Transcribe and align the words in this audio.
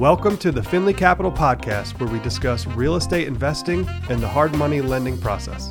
Welcome 0.00 0.38
to 0.38 0.50
the 0.50 0.60
Finley 0.60 0.92
Capital 0.92 1.30
Podcast, 1.30 2.00
where 2.00 2.08
we 2.08 2.18
discuss 2.18 2.66
real 2.66 2.96
estate 2.96 3.28
investing 3.28 3.86
and 4.10 4.20
the 4.20 4.26
hard 4.26 4.52
money 4.56 4.80
lending 4.80 5.16
process. 5.16 5.70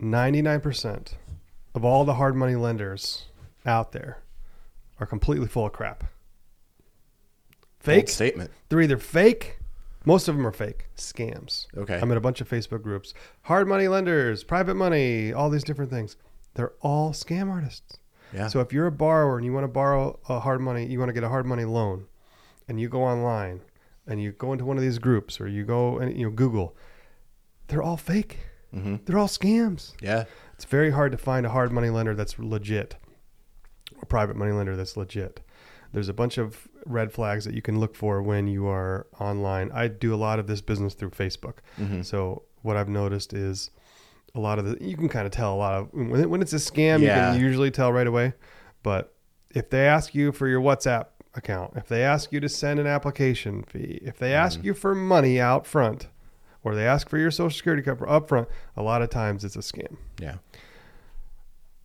99% 0.00 1.14
of 1.74 1.84
all 1.84 2.04
the 2.04 2.14
hard 2.14 2.36
money 2.36 2.54
lenders 2.54 3.24
out 3.66 3.90
there 3.90 4.22
are 5.00 5.06
completely 5.06 5.48
full 5.48 5.66
of 5.66 5.72
crap. 5.72 6.02
Bold 6.02 6.10
Fake. 7.80 8.08
statement. 8.08 8.52
They're 8.68 8.82
either 8.82 8.96
fake, 8.96 9.58
most 10.04 10.28
of 10.28 10.36
them 10.36 10.46
are 10.46 10.52
fake, 10.52 10.86
scams. 10.96 11.66
Okay. 11.76 11.98
I'm 12.00 12.12
in 12.12 12.16
a 12.16 12.20
bunch 12.20 12.42
of 12.42 12.48
Facebook 12.48 12.82
groups. 12.82 13.12
Hard 13.42 13.66
money 13.66 13.88
lenders, 13.88 14.44
private 14.44 14.76
money, 14.76 15.32
all 15.32 15.50
these 15.50 15.64
different 15.64 15.90
things. 15.90 16.16
They're 16.54 16.74
all 16.80 17.10
scam 17.10 17.50
artists. 17.50 17.98
Yeah. 18.34 18.48
So 18.48 18.60
if 18.60 18.72
you're 18.72 18.86
a 18.88 18.92
borrower 18.92 19.36
and 19.36 19.44
you 19.46 19.52
want 19.52 19.64
to 19.64 19.68
borrow 19.68 20.18
a 20.28 20.40
hard 20.40 20.60
money, 20.60 20.86
you 20.86 20.98
want 20.98 21.08
to 21.08 21.12
get 21.12 21.22
a 21.24 21.28
hard 21.28 21.46
money 21.46 21.64
loan, 21.64 22.06
and 22.68 22.80
you 22.80 22.88
go 22.88 23.02
online 23.04 23.60
and 24.06 24.20
you 24.20 24.32
go 24.32 24.52
into 24.52 24.64
one 24.64 24.76
of 24.76 24.82
these 24.82 24.98
groups 24.98 25.40
or 25.40 25.46
you 25.48 25.64
go 25.64 25.98
and 25.98 26.16
you 26.18 26.24
know 26.26 26.30
Google, 26.30 26.76
they're 27.68 27.82
all 27.82 27.96
fake. 27.96 28.38
hmm 28.72 28.96
They're 29.04 29.18
all 29.18 29.28
scams. 29.28 29.92
Yeah. 30.02 30.24
It's 30.54 30.64
very 30.64 30.90
hard 30.90 31.12
to 31.12 31.18
find 31.18 31.46
a 31.46 31.50
hard 31.50 31.72
money 31.72 31.90
lender 31.90 32.14
that's 32.14 32.38
legit, 32.38 32.96
a 34.02 34.06
private 34.06 34.36
money 34.36 34.52
lender 34.52 34.76
that's 34.76 34.96
legit. 34.96 35.40
There's 35.92 36.08
a 36.08 36.12
bunch 36.12 36.38
of 36.38 36.66
red 36.86 37.12
flags 37.12 37.44
that 37.44 37.54
you 37.54 37.62
can 37.62 37.78
look 37.78 37.94
for 37.94 38.20
when 38.22 38.48
you 38.48 38.66
are 38.66 39.06
online. 39.20 39.70
I 39.72 39.86
do 39.88 40.12
a 40.12 40.16
lot 40.16 40.38
of 40.40 40.46
this 40.48 40.60
business 40.60 40.94
through 40.94 41.10
Facebook. 41.10 41.58
hmm 41.76 42.02
So 42.02 42.42
what 42.62 42.76
I've 42.76 42.88
noticed 42.88 43.32
is 43.32 43.70
a 44.34 44.40
lot 44.40 44.58
of 44.58 44.64
the 44.64 44.76
you 44.84 44.96
can 44.96 45.08
kind 45.08 45.26
of 45.26 45.32
tell 45.32 45.54
a 45.54 45.56
lot 45.56 45.74
of 45.74 45.88
when, 45.92 46.20
it- 46.20 46.30
when 46.30 46.42
it's 46.42 46.52
a 46.52 46.56
scam 46.56 47.00
Yeah. 47.00 47.32
you 47.32 47.38
can 47.38 47.40
usually 47.40 47.70
tell 47.70 47.92
right 47.92 48.06
away. 48.06 48.32
But 48.82 49.12
if 49.54 49.70
they 49.70 49.86
ask 49.86 50.14
you 50.14 50.32
for 50.32 50.48
your 50.48 50.60
WhatsApp 50.60 51.06
account, 51.34 51.72
if 51.76 51.86
they 51.88 52.02
ask 52.02 52.32
you 52.32 52.40
to 52.40 52.48
send 52.48 52.78
an 52.80 52.86
application 52.86 53.62
fee, 53.62 54.00
if 54.02 54.18
they 54.18 54.32
ask 54.34 54.58
Mm-hmm. 54.58 54.66
you 54.66 54.74
for 54.74 54.94
money 54.94 55.40
out 55.40 55.66
front, 55.66 56.08
or 56.62 56.74
they 56.74 56.86
ask 56.86 57.08
for 57.08 57.18
your 57.18 57.30
social 57.30 57.56
security 57.56 57.82
cover 57.82 58.08
up 58.08 58.28
front, 58.28 58.48
a 58.76 58.82
lot 58.82 59.02
of 59.02 59.10
times 59.10 59.44
it's 59.44 59.56
a 59.56 59.60
scam. 59.60 59.96
Yeah. 60.20 60.36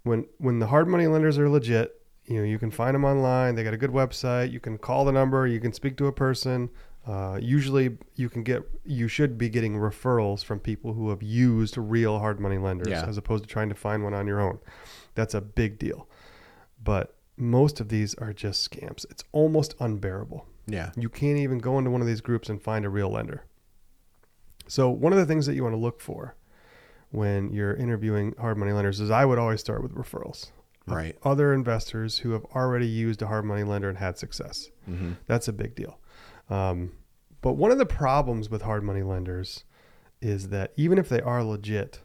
When 0.03 0.25
when 0.37 0.59
the 0.59 0.67
hard 0.67 0.87
money 0.87 1.07
lenders 1.07 1.37
are 1.37 1.49
legit, 1.49 1.95
you 2.25 2.37
know 2.37 2.43
you 2.43 2.57
can 2.57 2.71
find 2.71 2.95
them 2.95 3.03
online. 3.05 3.55
They 3.55 3.63
got 3.63 3.73
a 3.73 3.77
good 3.77 3.91
website. 3.91 4.51
You 4.51 4.59
can 4.59 4.77
call 4.77 5.05
the 5.05 5.11
number. 5.11 5.45
You 5.45 5.59
can 5.59 5.73
speak 5.73 5.97
to 5.97 6.07
a 6.07 6.11
person. 6.11 6.69
Uh, 7.07 7.39
usually, 7.41 7.97
you 8.15 8.29
can 8.29 8.43
get 8.43 8.61
you 8.85 9.07
should 9.07 9.37
be 9.37 9.49
getting 9.49 9.75
referrals 9.75 10.43
from 10.43 10.59
people 10.59 10.93
who 10.93 11.09
have 11.09 11.23
used 11.23 11.77
real 11.77 12.19
hard 12.19 12.39
money 12.39 12.57
lenders 12.57 12.89
Yeah. 12.89 13.05
as 13.05 13.17
opposed 13.17 13.43
to 13.43 13.49
trying 13.49 13.69
to 13.69 13.75
find 13.75 14.03
one 14.03 14.13
on 14.13 14.27
your 14.27 14.39
own. 14.41 14.59
That's 15.15 15.33
a 15.33 15.41
big 15.41 15.79
deal. 15.79 16.07
But 16.83 17.15
most 17.37 17.79
of 17.79 17.89
these 17.89 18.13
are 18.15 18.33
just 18.33 18.69
scams. 18.69 19.05
It's 19.09 19.23
almost 19.31 19.73
unbearable. 19.79 20.45
Yeah. 20.67 20.91
You 20.95 21.09
can't 21.09 21.37
even 21.39 21.57
go 21.57 21.77
into 21.79 21.89
one 21.89 22.01
of 22.01 22.07
these 22.07 22.21
groups 22.21 22.47
and 22.49 22.61
find 22.61 22.85
a 22.85 22.89
real 22.89 23.09
lender. 23.09 23.43
So 24.67 24.89
one 24.89 25.13
of 25.13 25.17
the 25.19 25.25
things 25.25 25.45
that 25.47 25.55
you 25.55 25.63
want 25.63 25.73
to 25.73 25.79
look 25.79 25.99
for 26.01 26.35
when 27.11 27.51
you're 27.51 27.73
interviewing 27.73 28.35
hard 28.39 28.57
money 28.57 28.71
lenders 28.71 28.99
is 28.99 29.09
I 29.09 29.25
would 29.25 29.39
always 29.39 29.61
start 29.61 29.81
with 29.81 29.95
referrals. 29.95 30.51
Right. 30.85 31.17
Other 31.23 31.53
investors 31.53 32.19
who 32.19 32.31
have 32.31 32.45
already 32.55 32.87
used 32.87 33.21
a 33.21 33.27
hard 33.27 33.45
money 33.45 33.63
lender 33.63 33.89
and 33.89 33.97
had 33.97 34.17
success. 34.17 34.69
hmm 34.85 35.13
That's 35.25 35.47
a 35.47 35.53
big 35.53 35.75
deal. 35.75 35.99
Um, 36.49 36.91
but 37.41 37.53
one 37.53 37.71
of 37.71 37.77
the 37.77 37.85
problems 37.85 38.49
with 38.49 38.63
hard 38.63 38.83
money 38.83 39.01
lenders 39.03 39.63
is 40.21 40.49
that 40.49 40.73
even 40.75 40.97
if 40.97 41.07
they 41.09 41.21
are 41.21 41.43
legit, 41.43 42.01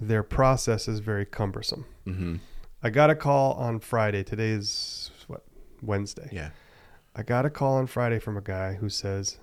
their 0.00 0.22
process 0.22 0.88
is 0.88 1.00
very 1.00 1.26
cumbersome. 1.26 1.84
hmm 2.04 2.36
I 2.80 2.90
got 2.90 3.10
a 3.10 3.16
call 3.16 3.54
on 3.54 3.80
Friday. 3.80 4.22
Today's 4.22 5.10
what? 5.26 5.42
Wednesday. 5.82 6.28
Yeah. 6.30 6.50
I 7.16 7.24
got 7.24 7.44
a 7.44 7.50
call 7.50 7.74
on 7.74 7.88
Friday 7.88 8.20
from 8.20 8.36
a 8.36 8.40
guy 8.40 8.74
who 8.74 8.88
says, 8.88 9.38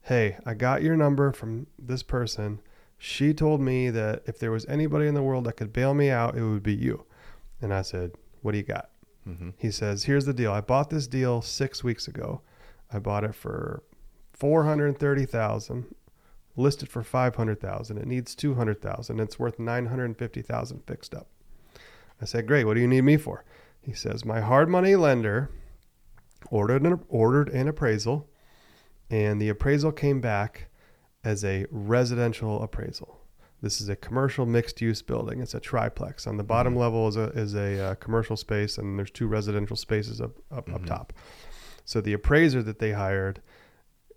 Hey, 0.00 0.36
I 0.44 0.54
got 0.54 0.82
your 0.82 0.96
number 0.96 1.30
from 1.30 1.68
this 1.78 2.02
person. 2.02 2.58
She 2.98 3.32
told 3.34 3.60
me 3.60 3.88
that 3.90 4.22
if 4.26 4.38
there 4.40 4.50
was 4.50 4.66
anybody 4.66 5.06
in 5.06 5.14
the 5.14 5.22
world 5.22 5.44
that 5.44 5.52
could 5.56 5.72
bail 5.72 5.94
me 5.94 6.10
out, 6.10 6.36
it 6.36 6.42
would 6.42 6.64
be 6.64 6.74
you. 6.74 7.04
And 7.60 7.72
I 7.72 7.82
said, 7.82 8.12
What 8.40 8.50
do 8.50 8.58
you 8.58 8.64
got? 8.64 8.90
hmm 9.24 9.50
He 9.56 9.70
says, 9.70 10.02
Here's 10.04 10.24
the 10.24 10.34
deal. 10.34 10.50
I 10.52 10.60
bought 10.60 10.90
this 10.90 11.06
deal 11.06 11.40
six 11.40 11.84
weeks 11.84 12.08
ago. 12.08 12.40
I 12.92 12.98
bought 12.98 13.24
it 13.24 13.34
for 13.34 13.82
four 14.32 14.64
hundred 14.64 14.98
thirty 14.98 15.24
thousand, 15.26 15.94
listed 16.56 16.88
for 16.88 17.02
five 17.02 17.36
hundred 17.36 17.60
thousand. 17.60 17.98
It 17.98 18.06
needs 18.06 18.34
two 18.34 18.54
hundred 18.54 18.80
thousand. 18.82 19.20
It's 19.20 19.38
worth 19.38 19.58
nine 19.58 19.86
hundred 19.86 20.16
fifty 20.16 20.42
thousand 20.42 20.82
fixed 20.86 21.14
up. 21.14 21.28
I 22.20 22.24
said, 22.24 22.46
Great, 22.46 22.64
what 22.64 22.74
do 22.74 22.80
you 22.80 22.88
need 22.88 23.02
me 23.02 23.16
for? 23.16 23.44
He 23.80 23.92
says, 23.94 24.24
My 24.24 24.40
hard 24.40 24.68
money 24.68 24.94
lender 24.96 25.50
ordered 26.50 26.84
an 26.86 27.00
ordered 27.08 27.48
an 27.48 27.68
appraisal, 27.68 28.28
and 29.10 29.40
the 29.40 29.48
appraisal 29.48 29.92
came 29.92 30.20
back 30.20 30.68
as 31.24 31.44
a 31.44 31.66
residential 31.70 32.62
appraisal. 32.62 33.18
This 33.60 33.80
is 33.80 33.88
a 33.88 33.94
commercial 33.94 34.44
mixed 34.44 34.80
use 34.80 35.02
building. 35.02 35.40
It's 35.40 35.54
a 35.54 35.60
triplex. 35.60 36.26
On 36.26 36.36
the 36.36 36.42
bottom 36.42 36.74
Mhm. 36.74 36.78
level 36.78 37.06
is 37.08 37.16
a 37.16 37.24
is 37.30 37.54
a 37.54 37.80
uh, 37.80 37.94
commercial 37.96 38.36
space, 38.36 38.76
and 38.76 38.98
there's 38.98 39.10
two 39.12 39.28
residential 39.28 39.76
spaces 39.76 40.20
up 40.20 40.36
up, 40.50 40.68
up 40.72 40.82
Mhm. 40.82 40.86
top. 40.86 41.12
So 41.84 42.00
the 42.00 42.12
appraiser 42.12 42.62
that 42.62 42.78
they 42.78 42.92
hired 42.92 43.40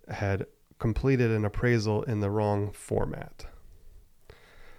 had 0.08 0.46
completed 0.78 1.30
an 1.30 1.44
appraisal 1.44 2.02
in 2.04 2.20
the 2.20 2.30
wrong 2.30 2.70
format. 2.72 3.46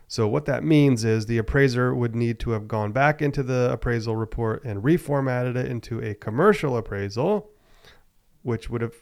So 0.08 0.28
what 0.28 0.46
that 0.46 0.64
means 0.64 1.04
is 1.04 1.26
the 1.26 1.38
appraiser 1.38 1.94
would 1.94 2.16
need 2.16 2.40
to 2.40 2.52
have 2.52 2.68
gone 2.68 2.94
back 2.94 3.22
into 3.22 3.44
the 3.44 3.70
appraisal 3.72 4.16
report 4.16 4.64
and 4.64 4.82
reformatted 4.82 5.58
it 5.58 5.70
into 5.70 6.00
a 6.00 6.14
commercial 6.14 6.78
appraisal, 6.78 7.50
which 8.42 8.70
would 8.70 8.82
have 8.82 8.94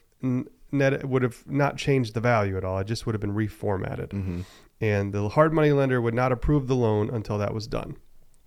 net 0.72 1.08
would 1.08 1.22
have 1.22 1.44
not 1.46 1.78
changed 1.78 2.16
the 2.16 2.20
value 2.20 2.58
at 2.58 2.66
all. 2.66 2.80
It 2.80 2.88
just 2.88 3.06
would 3.06 3.14
have 3.14 3.22
been 3.22 3.36
reformatted 3.36 4.12
hmm 4.12 4.42
and 4.82 5.14
the 5.14 5.30
hard 5.30 5.54
money 5.54 5.72
lender 5.72 6.02
would 6.02 6.14
not 6.14 6.32
approve 6.32 6.68
the 6.68 6.76
loan 6.76 7.10
until 7.10 7.38
that 7.38 7.54
was 7.54 7.66
done. 7.66 7.96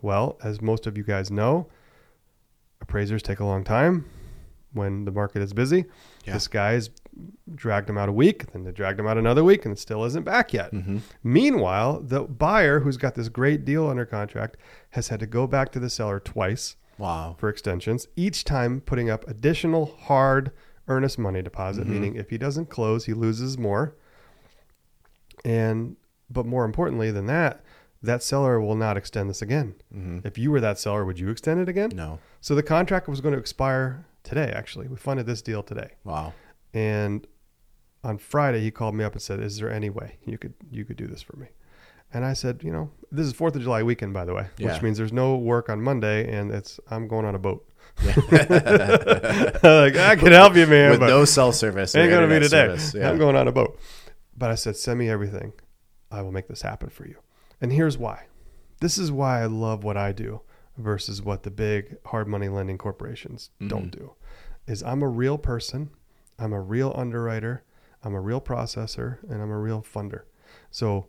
Well, 0.03 0.39
as 0.43 0.61
most 0.61 0.87
of 0.87 0.97
you 0.97 1.03
guys 1.03 1.31
know, 1.31 1.69
appraisers 2.81 3.23
take 3.23 3.41
a 3.41 3.45
long 3.45 3.65
time 3.65 4.05
when 4.73 5.05
the 5.05 5.11
market 5.11 5.43
is 5.43 5.53
busy. 5.53 5.85
Yeah. 6.25 6.35
This 6.35 6.47
guy's 6.49 6.91
dragged 7.55 7.89
him 7.91 7.99
out 7.99 8.09
a 8.09 8.13
week, 8.13 8.53
then 8.53 8.65
they 8.65 8.71
dragged 8.71 9.01
him 9.01 9.07
out 9.07 9.17
another 9.19 9.43
week, 9.43 9.65
and 9.65 9.73
it 9.73 9.79
still 9.79 10.05
isn't 10.05 10.25
back 10.25 10.53
yet. 10.53 10.71
hmm 10.71 10.99
Meanwhile, 11.23 12.01
the 12.03 12.21
buyer 12.23 12.81
who's 12.81 12.97
got 12.97 13.15
this 13.15 13.29
great 13.29 13.65
deal 13.65 13.89
under 13.89 14.05
contract 14.05 14.57
has 14.91 15.09
had 15.09 15.21
to 15.21 15.27
go 15.27 15.47
back 15.47 15.73
to 15.73 15.81
the 15.81 15.91
seller 15.91 16.21
twice 16.21 16.77
Wow. 16.99 17.37
for 17.39 17.49
extensions, 17.49 18.09
each 18.17 18.45
time 18.45 18.81
putting 18.81 19.09
up 19.09 19.27
additional 19.29 19.87
hard 19.87 20.51
earnest 20.87 21.19
money 21.19 21.43
deposit, 21.43 21.87
Mhm. 21.87 21.91
meaning 21.91 22.15
if 22.17 22.31
he 22.31 22.39
doesn't 22.39 22.71
close, 22.71 23.05
he 23.07 23.15
loses 23.15 23.57
more. 23.59 23.95
And 25.45 25.97
but 26.31 26.45
more 26.45 26.65
importantly 26.65 27.11
than 27.11 27.27
that, 27.27 27.63
that 28.03 28.23
seller 28.23 28.61
will 28.61 28.77
not 28.77 28.97
extend 28.97 29.31
this 29.31 29.41
again. 29.43 29.75
hmm 29.93 30.19
If 30.25 30.37
you 30.39 30.51
were 30.51 30.61
that 30.61 30.79
seller, 30.79 31.05
would 31.05 31.19
you 31.19 31.31
extend 31.31 31.61
it 31.61 31.69
again? 31.69 31.91
No. 31.95 32.19
So 32.41 32.55
the 32.55 32.63
contract 32.63 33.09
was 33.09 33.21
going 33.21 33.33
to 33.33 33.41
expire 33.41 34.05
today. 34.23 34.53
Actually, 34.55 34.89
we 34.89 34.97
funded 34.97 35.27
this 35.27 35.43
deal 35.43 35.63
today, 35.63 35.91
Wow. 36.05 36.33
and 36.75 37.27
on 38.05 38.17
Friday 38.19 38.61
he 38.61 38.71
called 38.71 38.95
me 38.95 39.05
up 39.05 39.13
and 39.13 39.23
said, 39.23 39.41
"Is 39.41 39.59
there 39.59 39.71
any 39.71 39.91
way 39.91 40.19
you 40.25 40.39
could 40.39 40.55
you 40.71 40.85
could 40.85 40.97
do 40.97 41.07
this 41.07 41.23
for 41.23 41.37
me?" 41.37 41.49
And 42.13 42.25
I 42.25 42.33
said, 42.33 42.63
"You 42.65 42.73
know, 42.73 42.91
this 43.13 43.27
is 43.27 43.33
Fourth 43.33 43.55
of 43.57 43.63
July 43.63 43.83
weekend, 43.83 44.15
by 44.15 44.25
the 44.25 44.35
way, 44.35 44.47
Yeah. 44.57 44.73
which 44.73 44.83
means 44.83 44.97
there's 44.99 45.13
no 45.13 45.37
work 45.37 45.69
on 45.69 45.83
Monday, 45.83 46.31
and 46.33 46.51
it's 46.51 46.79
I'm 46.91 47.09
going 47.09 47.25
on 47.27 47.35
a 47.35 47.39
boat." 47.39 47.65
Yeah. 48.05 48.15
like 49.63 49.97
I 49.97 50.17
can 50.17 50.33
help 50.33 50.55
you, 50.57 50.67
man, 50.67 50.91
With 50.93 51.01
no 51.01 51.25
cell 51.25 51.53
service. 51.53 51.95
ain't 51.95 52.11
gonna 52.11 52.29
be 52.29 52.39
today. 52.41 52.77
Yeah. 52.95 53.11
I'm 53.11 53.19
going 53.19 53.37
on 53.37 53.49
a 53.49 53.53
boat. 53.53 53.79
But 54.37 54.51
I 54.51 54.55
said, 54.55 54.77
send 54.77 55.01
me 55.01 55.09
everything. 55.11 55.53
I 56.13 56.23
will 56.23 56.31
make 56.31 56.47
this 56.47 56.63
happen 56.63 56.91
for 56.91 57.07
you. 57.09 57.17
And 57.61 57.73
here's 57.73 57.99
why. 57.99 58.27
This 58.81 58.97
is 58.99 59.11
why 59.11 59.43
I 59.43 59.47
love 59.47 59.83
what 59.83 59.97
I 59.97 60.13
do 60.13 60.43
versus 60.79 61.21
what 61.21 61.43
the 61.43 61.51
big 61.51 61.97
hard 62.07 62.27
money 62.29 62.49
lending 62.49 62.79
corporations 62.79 63.51
don't 63.67 63.91
Mm-hmm. 63.91 64.01
do. 64.05 64.13
Is 64.67 64.83
I'm 64.83 65.03
a 65.03 65.09
real 65.09 65.37
person. 65.39 65.91
I'm 66.39 66.53
a 66.53 66.61
real 66.61 66.93
underwriter. 66.97 67.65
I'm 68.05 68.15
a 68.15 68.21
real 68.21 68.41
processor, 68.41 69.19
and 69.29 69.43
I'm 69.43 69.51
a 69.51 69.59
real 69.59 69.83
funder. 69.83 70.23
So 70.71 71.09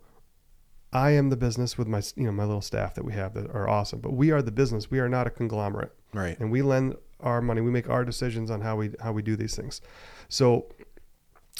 I 0.91 1.11
am 1.11 1.29
the 1.29 1.37
business 1.37 1.77
with 1.77 1.87
my 1.87 2.01
you 2.15 2.23
know 2.25 2.31
my 2.31 2.45
little 2.45 2.61
staff 2.61 2.95
that 2.95 3.05
we 3.05 3.13
have 3.13 3.33
that 3.35 3.47
are 3.51 3.69
awesome. 3.69 3.99
But 3.99 4.13
we 4.13 4.31
are 4.31 4.41
the 4.41 4.51
business. 4.51 4.89
We 4.89 4.99
are 4.99 5.09
not 5.09 5.27
a 5.27 5.29
conglomerate 5.29 5.93
Right. 6.13 6.39
and 6.39 6.51
we 6.51 6.61
lend 6.63 6.95
our 7.19 7.41
money 7.41 7.59
we 7.61 7.69
make 7.69 7.89
our 7.89 8.03
decisions 8.05 8.49
on 8.49 8.61
how 8.61 8.77
we 8.77 8.91
how 9.01 9.11
we 9.11 9.21
do 9.21 9.35
these 9.35 9.53
things 9.55 9.81
so 10.29 10.65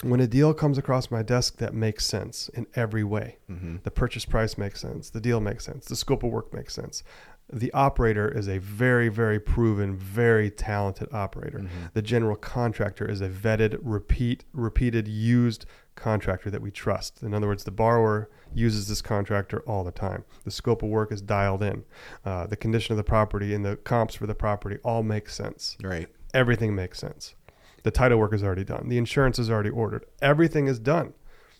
when 0.03 0.21
a 0.21 0.25
deal 0.27 0.53
comes 0.53 0.77
across 0.77 1.11
my 1.11 1.21
desk 1.21 1.57
that 1.57 1.73
makes 1.73 2.06
sense 2.06 2.47
in 2.53 2.65
every 2.75 3.03
way 3.03 3.38
hmm 3.47 3.75
the 3.83 3.91
purchase 3.91 4.23
price 4.25 4.57
makes 4.57 4.79
sense 4.79 5.09
the 5.09 5.19
deal 5.19 5.41
makes 5.41 5.65
sense 5.65 5.85
the 5.85 5.97
scope 5.97 6.23
of 6.23 6.31
work 6.31 6.53
makes 6.53 6.73
sense 6.73 7.03
the 7.51 7.71
operator 7.73 8.27
is 8.29 8.47
a 8.47 8.59
very 8.59 9.09
very 9.09 9.39
proven 9.39 9.95
very 9.95 10.49
talented 10.51 11.07
operator 11.11 11.59
Mhm. 11.59 11.93
the 11.93 12.01
general 12.01 12.35
contractor 12.35 13.05
is 13.09 13.21
a 13.21 13.29
vetted 13.29 13.79
repeat 13.81 14.45
repeated 14.53 15.07
used 15.07 15.65
contractor 15.95 16.49
that 16.51 16.61
we 16.61 16.71
trust 16.71 17.21
in 17.23 17.33
other 17.33 17.47
words 17.47 17.63
the 17.63 17.71
borrower 17.71 18.29
uses 18.53 18.87
this 18.87 19.01
contractor 19.01 19.59
all 19.61 19.83
the 19.83 19.91
time 19.91 20.23
the 20.45 20.51
scope 20.51 20.83
of 20.83 20.89
work 20.89 21.11
is 21.11 21.21
dialed 21.21 21.63
in 21.63 21.83
uh, 22.25 22.45
the 22.47 22.55
condition 22.55 22.93
of 22.93 22.97
the 22.97 23.03
property 23.03 23.53
and 23.53 23.65
the 23.65 23.75
comps 23.77 24.15
for 24.15 24.27
the 24.27 24.35
property 24.35 24.77
all 24.83 25.03
make 25.03 25.27
sense 25.29 25.75
Right. 25.83 26.07
everything 26.33 26.75
makes 26.75 26.99
sense 26.99 27.35
The 27.83 27.91
title 27.91 28.19
work 28.19 28.33
is 28.33 28.43
already 28.43 28.65
done. 28.65 28.89
The 28.89 28.97
insurance 28.97 29.39
is 29.39 29.49
already 29.49 29.69
ordered. 29.69 30.03
Everything 30.21 30.67
is 30.67 30.79
done. 30.79 31.13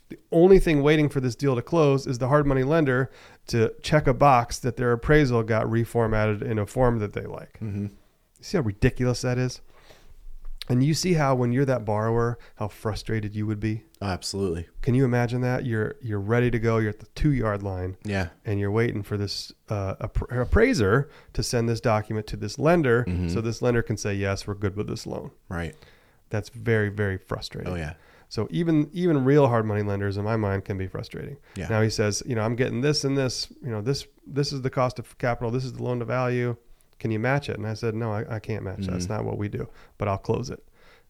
The 0.10 0.18
only 0.32 0.60
thing 0.60 0.82
waiting 0.82 1.08
for 1.10 1.20
this 1.20 1.36
deal 1.36 1.56
to 1.56 1.62
close 1.62 2.08
is 2.08 2.18
the 2.18 2.28
hard 2.28 2.48
money 2.48 2.64
lender 2.64 3.12
to 3.48 3.74
check 3.82 4.08
a 4.08 4.14
box 4.14 4.58
that 4.60 4.76
their 4.76 4.92
appraisal 4.92 5.44
got 5.44 5.66
reformatted 5.68 6.42
in 6.42 6.58
a 6.60 6.66
form 6.66 7.00
that 7.00 7.14
they 7.14 7.26
like. 7.26 7.54
Mm-hmm. 7.62 7.88
See 8.42 8.58
how 8.58 8.64
ridiculous 8.64 9.22
that 9.22 9.38
is? 9.38 9.62
And 10.68 10.84
you 10.84 10.94
see 10.94 11.14
how 11.14 11.34
when 11.34 11.52
you're 11.52 11.66
that 11.66 11.84
borrower, 11.84 12.38
how 12.56 12.68
frustrated 12.68 13.36
you 13.36 13.48
would 13.48 13.60
be. 13.60 13.84
Absolutely. 14.04 14.68
Can 14.84 14.94
you 14.94 15.04
imagine 15.04 15.42
that? 15.42 15.66
You're 15.66 15.96
you're 16.00 16.20
ready 16.20 16.52
to 16.52 16.60
go. 16.60 16.78
You're 16.78 16.92
at 16.92 17.00
the 17.00 17.08
two 17.16 17.32
yard 17.32 17.64
line, 17.64 17.98
Yeah. 18.04 18.30
and 18.46 18.60
you're 18.60 18.70
waiting 18.72 19.02
for 19.02 19.18
this 19.18 19.52
uh, 19.70 19.96
appraiser 20.30 21.10
to 21.34 21.42
send 21.44 21.68
this 21.70 21.82
document 21.82 22.28
to 22.28 22.38
this 22.38 22.60
lender, 22.60 23.04
Mhm. 23.08 23.32
so 23.34 23.42
this 23.42 23.62
lender 23.64 23.82
can 23.82 23.98
say 23.98 24.14
yes, 24.14 24.46
we're 24.48 24.54
good 24.54 24.76
with 24.76 24.88
this 24.88 25.08
loan. 25.08 25.32
Right. 25.50 25.76
That's 26.30 26.50
very 26.50 26.90
very 26.90 27.18
frustrating. 27.18 27.74
Oh 27.74 27.76
yeah. 27.76 27.94
So 28.32 28.48
even 28.52 28.90
even 28.94 29.26
real 29.26 29.48
hard 29.48 29.66
money 29.66 29.82
lenders, 29.82 30.16
in 30.18 30.24
my 30.24 30.38
mind, 30.38 30.64
can 30.64 30.78
be 30.78 30.88
frustrating. 30.88 31.38
Yeah. 31.56 31.68
Now 31.68 31.82
he 31.82 31.90
says, 31.90 32.22
you 32.26 32.36
know, 32.36 32.42
I'm 32.42 32.56
getting 32.56 32.82
this 32.82 33.04
and 33.04 33.18
this. 33.18 33.48
You 33.64 33.72
know, 33.72 33.82
this 33.82 34.06
this 34.28 34.54
is 34.54 34.62
the 34.62 34.70
cost 34.70 35.00
of 35.00 35.18
capital. 35.18 35.50
This 35.52 35.66
is 35.66 35.74
the 35.74 35.84
loan 35.84 36.00
to 36.00 36.06
value. 36.06 36.56
Can 37.00 37.12
you 37.12 37.20
match 37.20 37.50
it? 37.50 37.58
And 37.58 37.66
I 37.66 37.74
said, 37.74 37.96
no, 37.96 38.12
I, 38.12 38.36
I 38.36 38.40
can't 38.40 38.64
match 38.64 38.82
that. 38.86 38.92
That's 38.92 39.10
not 39.10 39.24
what 39.26 39.38
we 39.38 39.48
do. 39.48 39.68
But 39.98 40.08
I'll 40.10 40.18
close 40.18 40.50
it. 40.50 40.62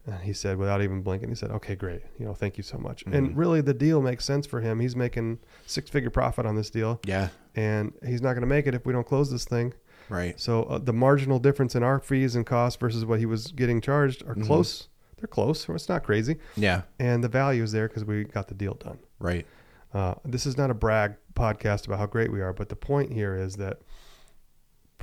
And 0.06 0.22
he 0.22 0.34
said, 0.34 0.58
without 0.58 0.82
even 0.82 1.02
blinking, 1.02 1.30
he 1.30 1.36
said, 1.36 1.50
okay, 1.52 1.76
great. 1.76 2.02
You 2.20 2.26
know, 2.26 2.34
thank 2.34 2.58
you 2.58 2.64
so 2.64 2.78
much. 2.78 3.04
And 3.08 3.32
Mhm. 3.32 3.34
really, 3.36 3.62
the 3.62 3.74
deal 3.74 4.00
makes 4.02 4.24
sense 4.24 4.46
for 4.48 4.62
him. 4.62 4.80
He's 4.80 4.96
making 4.96 5.40
six 5.66 5.90
figure 5.90 6.10
profit 6.12 6.46
on 6.46 6.56
this 6.56 6.70
deal, 6.70 7.00
Yeah. 7.06 7.30
and 7.56 7.92
he's 8.06 8.22
not 8.22 8.34
going 8.34 8.42
to 8.42 8.48
make 8.48 8.66
it 8.68 8.76
if 8.76 8.86
we 8.86 8.94
don't 8.94 9.06
close 9.06 9.30
this 9.32 9.46
thing. 9.46 9.74
Right. 10.10 10.40
So 10.40 10.64
uh, 10.64 10.78
the 10.78 10.94
marginal 10.94 11.40
difference 11.40 11.76
in 11.76 11.82
our 11.84 12.00
fees 12.00 12.36
and 12.36 12.46
costs 12.46 12.80
versus 12.80 13.04
what 13.04 13.20
he 13.20 13.26
was 13.26 13.48
getting 13.52 13.82
charged 13.82 14.22
are 14.28 14.36
Mhm. 14.36 14.46
close. 14.46 14.89
They're 15.20 15.28
close. 15.28 15.68
It's 15.70 15.90
not 15.90 16.04
crazy 16.04 16.38
Yeah. 16.56 16.84
and 17.00 17.24
the 17.24 17.28
value 17.30 17.64
is 17.64 17.72
there 17.72 17.88
because 17.88 18.06
we 18.06 18.24
got 18.24 18.48
the 18.48 18.54
deal 18.56 18.74
done. 18.76 19.00
Right. 19.20 19.46
Uh, 19.94 20.16
this 20.24 20.46
is 20.46 20.58
not 20.58 20.70
a 20.70 20.74
brag 20.74 21.16
podcast 21.34 21.88
about 21.88 22.00
how 22.00 22.06
great 22.06 22.32
we 22.32 22.42
are, 22.42 22.54
but 22.54 22.70
the 22.70 22.76
point 22.76 23.12
here 23.12 23.36
is 23.36 23.56
that 23.58 23.80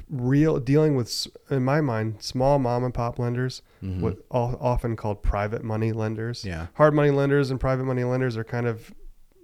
real 0.08 0.60
dealing 0.60 0.94
with, 0.94 1.26
in 1.50 1.64
my 1.64 1.80
mind, 1.80 2.16
small 2.22 2.58
mom 2.58 2.84
and 2.84 2.94
pop 2.94 3.18
lenders, 3.18 3.62
Mhm. 3.82 4.00
what 4.00 4.18
all, 4.30 4.56
often 4.60 4.94
called 4.94 5.22
private 5.22 5.64
money 5.64 5.92
lenders. 5.92 6.44
Yeah. 6.44 6.66
Hard 6.74 6.94
money 6.94 7.10
lenders 7.10 7.50
and 7.50 7.58
private 7.58 7.84
money 7.84 8.04
lenders 8.04 8.36
are 8.36 8.44
kind 8.44 8.66
of 8.66 8.92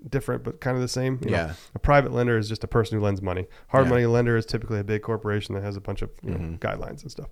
different, 0.09 0.45
but 0.45 0.61
kind 0.61 0.77
of 0.77 0.81
the 0.83 0.89
same. 0.89 1.19
you 1.25 1.31
know. 1.31 1.37
Yeah. 1.37 1.55
a 1.75 1.79
private 1.79 2.13
lender 2.13 2.37
is 2.37 2.49
just 2.49 2.63
a 2.65 2.69
person 2.69 2.99
who 2.99 3.05
lends 3.05 3.23
money. 3.23 3.47
Hard 3.69 3.87
Yeah. 3.87 3.91
money 3.91 4.07
lender 4.07 4.37
is 4.37 4.47
typically 4.47 4.79
a 4.81 4.85
big 4.85 5.03
corporation 5.03 5.55
that 5.55 5.63
has 5.63 5.77
a 5.77 5.81
bunch 5.81 6.03
of 6.03 6.11
you 6.23 6.31
know, 6.33 6.39
Mhm. 6.39 6.59
guidelines 6.59 7.03
and 7.03 7.11
stuff. 7.11 7.29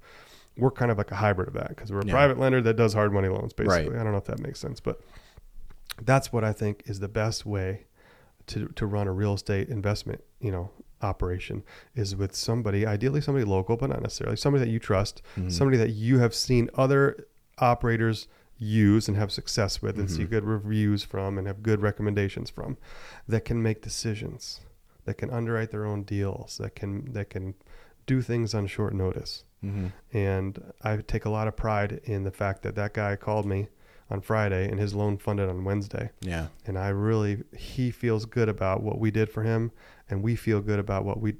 We're 0.56 0.70
kind 0.70 0.90
of 0.90 0.98
like 0.98 1.10
a 1.10 1.16
hybrid 1.16 1.48
of 1.48 1.54
that 1.54 1.68
because 1.70 1.90
we're 1.92 2.00
a 2.00 2.06
Yeah. 2.06 2.12
private 2.12 2.38
lender 2.38 2.60
that 2.62 2.74
does 2.74 2.92
hard 2.92 3.12
money 3.12 3.28
loans. 3.28 3.52
Basically, 3.52 3.90
Right. 3.90 4.00
I 4.00 4.02
don't 4.02 4.12
know 4.12 4.18
if 4.18 4.24
that 4.24 4.40
makes 4.40 4.58
sense, 4.58 4.80
but 4.80 5.00
that's 6.02 6.32
what 6.32 6.44
I 6.44 6.52
think 6.52 6.82
is 6.86 7.00
the 7.00 7.08
best 7.08 7.46
way 7.46 7.86
to 8.48 8.68
to 8.68 8.86
run 8.86 9.06
a 9.06 9.12
real 9.12 9.34
estate 9.34 9.68
investment. 9.68 10.22
You 10.40 10.50
know, 10.50 10.70
operation 11.02 11.62
is 11.94 12.14
with 12.16 12.34
somebody, 12.34 12.84
ideally 12.84 13.20
somebody 13.20 13.44
local, 13.44 13.76
but 13.76 13.90
not 13.90 14.02
necessarily 14.02 14.36
somebody 14.36 14.64
that 14.64 14.70
you 14.70 14.78
trust, 14.78 15.22
Mhm. 15.36 15.50
somebody 15.52 15.78
that 15.78 15.90
you 15.90 16.18
have 16.18 16.34
seen 16.34 16.68
other 16.74 17.26
operators 17.58 18.26
use 18.58 19.08
and 19.08 19.16
have 19.16 19.32
success 19.32 19.80
with 19.80 19.98
and 19.98 20.10
see 20.10 20.24
Mhm. 20.26 20.30
good 20.30 20.44
reviews 20.44 21.02
from 21.02 21.38
and 21.38 21.46
have 21.46 21.62
good 21.62 21.80
recommendations 21.80 22.50
from 22.50 22.76
that 23.26 23.44
can 23.46 23.62
make 23.62 23.80
decisions 23.80 24.60
that 25.06 25.14
can 25.16 25.30
underwrite 25.30 25.70
their 25.70 25.86
own 25.86 26.02
deals 26.02 26.58
that 26.58 26.74
can 26.74 27.10
that 27.14 27.30
can 27.30 27.54
do 28.10 28.20
things 28.20 28.54
on 28.54 28.66
short 28.66 28.92
notice 28.94 29.44
Mhm. 29.64 29.92
and 30.12 30.50
i 30.82 30.96
take 30.96 31.24
a 31.26 31.30
lot 31.30 31.46
of 31.46 31.54
pride 31.56 32.00
in 32.04 32.24
the 32.24 32.30
fact 32.42 32.62
that 32.62 32.74
that 32.74 32.92
guy 32.94 33.14
called 33.26 33.46
me 33.46 33.68
on 34.12 34.20
friday 34.20 34.68
and 34.70 34.80
his 34.80 34.92
loan 34.94 35.16
funded 35.18 35.48
on 35.48 35.64
wednesday 35.64 36.10
Yeah. 36.20 36.46
and 36.66 36.76
i 36.78 36.88
really 36.88 37.44
he 37.56 37.90
feels 37.92 38.24
good 38.26 38.48
about 38.48 38.82
what 38.82 38.98
we 38.98 39.10
did 39.12 39.28
for 39.30 39.42
him 39.44 39.70
and 40.08 40.22
we 40.24 40.34
feel 40.34 40.60
good 40.60 40.80
about 40.86 41.04
what 41.04 41.20
we 41.20 41.30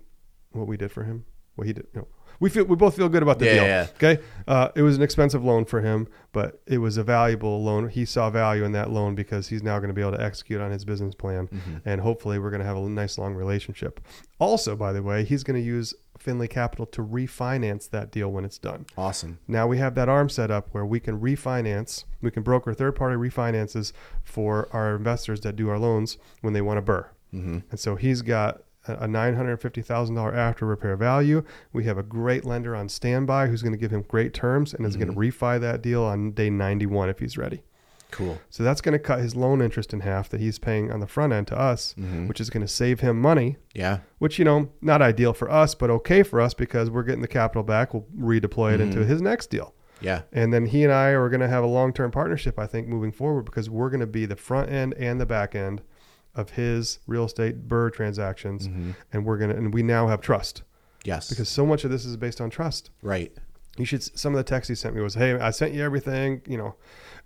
what 0.52 0.68
we 0.68 0.76
did 0.76 0.92
for 0.92 1.02
him 1.04 1.24
what 1.56 1.66
he 1.66 1.72
did 1.72 1.86
you 1.94 2.00
know, 2.02 2.08
we 2.40 2.50
feel 2.50 2.64
we 2.64 2.74
both 2.76 2.96
feel 2.96 3.08
good 3.08 3.22
about 3.22 3.38
the 3.38 3.44
Yeah, 3.46 3.54
deal 3.54 3.64
yeah. 3.64 3.86
okay 3.96 4.22
uh, 4.48 4.68
it 4.74 4.82
was 4.82 4.96
an 4.96 5.02
expensive 5.02 5.44
loan 5.44 5.64
for 5.66 5.80
him 5.82 6.08
but 6.32 6.60
it 6.66 6.78
was 6.78 6.96
a 6.96 7.02
valuable 7.04 7.62
loan 7.62 7.88
he 7.88 8.04
saw 8.04 8.30
value 8.30 8.64
in 8.64 8.72
that 8.72 8.90
loan 8.90 9.14
because 9.14 9.48
he's 9.48 9.62
now 9.62 9.78
going 9.78 9.88
to 9.88 9.94
be 9.94 10.00
able 10.00 10.12
to 10.12 10.22
execute 10.22 10.60
on 10.60 10.70
his 10.70 10.84
business 10.84 11.14
plan 11.14 11.48
Mhm. 11.48 11.82
and 11.84 12.00
hopefully 12.00 12.38
we're 12.38 12.50
going 12.50 12.60
to 12.62 12.66
have 12.66 12.76
a 12.76 12.80
nice 12.88 13.18
long 13.18 13.34
relationship 13.34 14.00
also 14.38 14.74
by 14.74 14.92
the 14.92 15.02
way 15.02 15.24
he's 15.24 15.44
going 15.44 15.60
to 15.60 15.66
use 15.66 15.94
finley 16.18 16.48
capital 16.48 16.84
to 16.86 17.02
refinance 17.02 17.88
that 17.90 18.10
deal 18.10 18.30
when 18.30 18.44
it's 18.44 18.58
done 18.58 18.84
Awesome. 18.96 19.38
now 19.48 19.66
we 19.66 19.78
have 19.78 19.94
that 19.94 20.08
arm 20.08 20.28
set 20.28 20.50
up 20.50 20.68
where 20.72 20.84
we 20.84 21.00
can 21.00 21.18
refinance, 21.20 22.04
we 22.20 22.30
can 22.30 22.42
broker 22.42 22.74
third 22.74 22.94
party 22.96 23.16
refinances 23.16 23.92
for 24.22 24.68
our 24.72 24.96
investors 24.96 25.40
that 25.42 25.56
do 25.56 25.68
our 25.70 25.78
loans 25.78 26.18
when 26.42 26.52
they 26.52 26.60
want 26.60 26.76
to 26.78 26.82
burr. 26.82 27.06
Mm-hmm. 27.34 27.58
And 27.70 27.80
so 27.80 27.94
he's 27.96 28.22
got 28.22 28.62
a 28.88 28.92
a 28.94 29.06
$950,000 29.06 30.34
after 30.34 30.66
repair 30.66 30.96
value. 30.96 31.42
We 31.72 31.84
have 31.84 31.98
a 31.98 32.02
great 32.02 32.44
lender 32.44 32.74
on 32.74 32.88
standby 32.88 33.46
who's 33.48 33.62
going 33.62 33.72
to 33.72 33.78
give 33.78 33.90
him 33.90 34.02
great 34.08 34.32
terms 34.34 34.72
and 34.74 34.86
is 34.86 34.96
going 34.96 35.08
to 35.12 35.14
refi 35.16 35.60
that 35.60 35.82
deal 35.82 36.02
on 36.02 36.32
day 36.32 36.50
91 36.50 37.08
if 37.08 37.18
he's 37.18 37.36
ready. 37.36 37.62
Cool. 38.10 38.40
So 38.50 38.64
that's 38.64 38.80
going 38.80 38.92
to 38.94 38.98
cut 38.98 39.20
his 39.20 39.36
loan 39.36 39.62
interest 39.62 39.92
in 39.92 40.00
half 40.00 40.28
that 40.30 40.40
he's 40.40 40.58
paying 40.58 40.90
on 40.90 40.98
the 40.98 41.06
front 41.06 41.32
end 41.32 41.46
to 41.48 41.58
us, 41.58 41.94
Mhm. 41.98 42.26
which 42.26 42.40
is 42.40 42.50
going 42.50 42.62
to 42.62 42.68
save 42.72 43.00
him 43.00 43.20
money 43.20 43.56
Yeah. 43.74 43.98
which 44.18 44.36
you 44.38 44.44
know 44.44 44.70
not 44.82 45.00
ideal 45.00 45.32
for 45.32 45.48
us 45.50 45.74
but 45.76 45.90
okay 45.90 46.22
for 46.24 46.40
us 46.40 46.52
because 46.52 46.90
we're 46.90 47.04
getting 47.04 47.22
the 47.22 47.28
capital 47.28 47.62
back 47.62 47.94
we'll 47.94 48.06
redeploy 48.18 48.74
it 48.74 48.80
into 48.80 48.98
Mhm. 48.98 49.06
his 49.06 49.22
next 49.22 49.46
deal 49.48 49.74
Yeah. 50.00 50.22
and 50.32 50.52
then 50.52 50.66
he 50.66 50.82
and 50.82 50.92
i 50.92 51.10
are 51.10 51.28
going 51.28 51.40
to 51.40 51.46
have 51.48 51.62
a 51.62 51.68
long-term 51.68 52.10
partnership 52.10 52.58
i 52.58 52.66
think 52.66 52.88
moving 52.88 53.12
forward 53.12 53.44
because 53.44 53.70
we're 53.70 53.90
going 53.90 54.00
to 54.00 54.06
be 54.08 54.26
the 54.26 54.34
front 54.36 54.70
end 54.72 54.92
and 54.98 55.20
the 55.20 55.26
back 55.26 55.54
end 55.54 55.82
of 56.40 56.50
his 56.50 56.98
real 57.06 57.24
estate 57.26 57.68
burr 57.68 57.90
transactions 57.90 58.66
Mhm. 58.66 58.94
and 59.12 59.24
we're 59.24 59.38
to 59.38 59.50
and 59.56 59.72
we 59.72 59.82
now 59.82 60.08
have 60.08 60.20
trust 60.20 60.62
Yes. 61.04 61.28
because 61.30 61.48
so 61.48 61.64
much 61.64 61.84
of 61.84 61.90
this 61.90 62.04
is 62.04 62.16
based 62.16 62.40
on 62.40 62.50
trust 62.50 62.90
right. 63.02 63.32
you 63.76 63.84
should 63.84 64.02
some 64.02 64.34
of 64.34 64.38
the 64.38 64.44
texts 64.44 64.68
he 64.68 64.74
sent 64.74 64.94
me 64.96 65.00
was 65.02 65.14
hey 65.14 65.34
i 65.34 65.50
sent 65.50 65.72
you 65.74 65.82
everything 65.84 66.42
you 66.46 66.58
know 66.58 66.74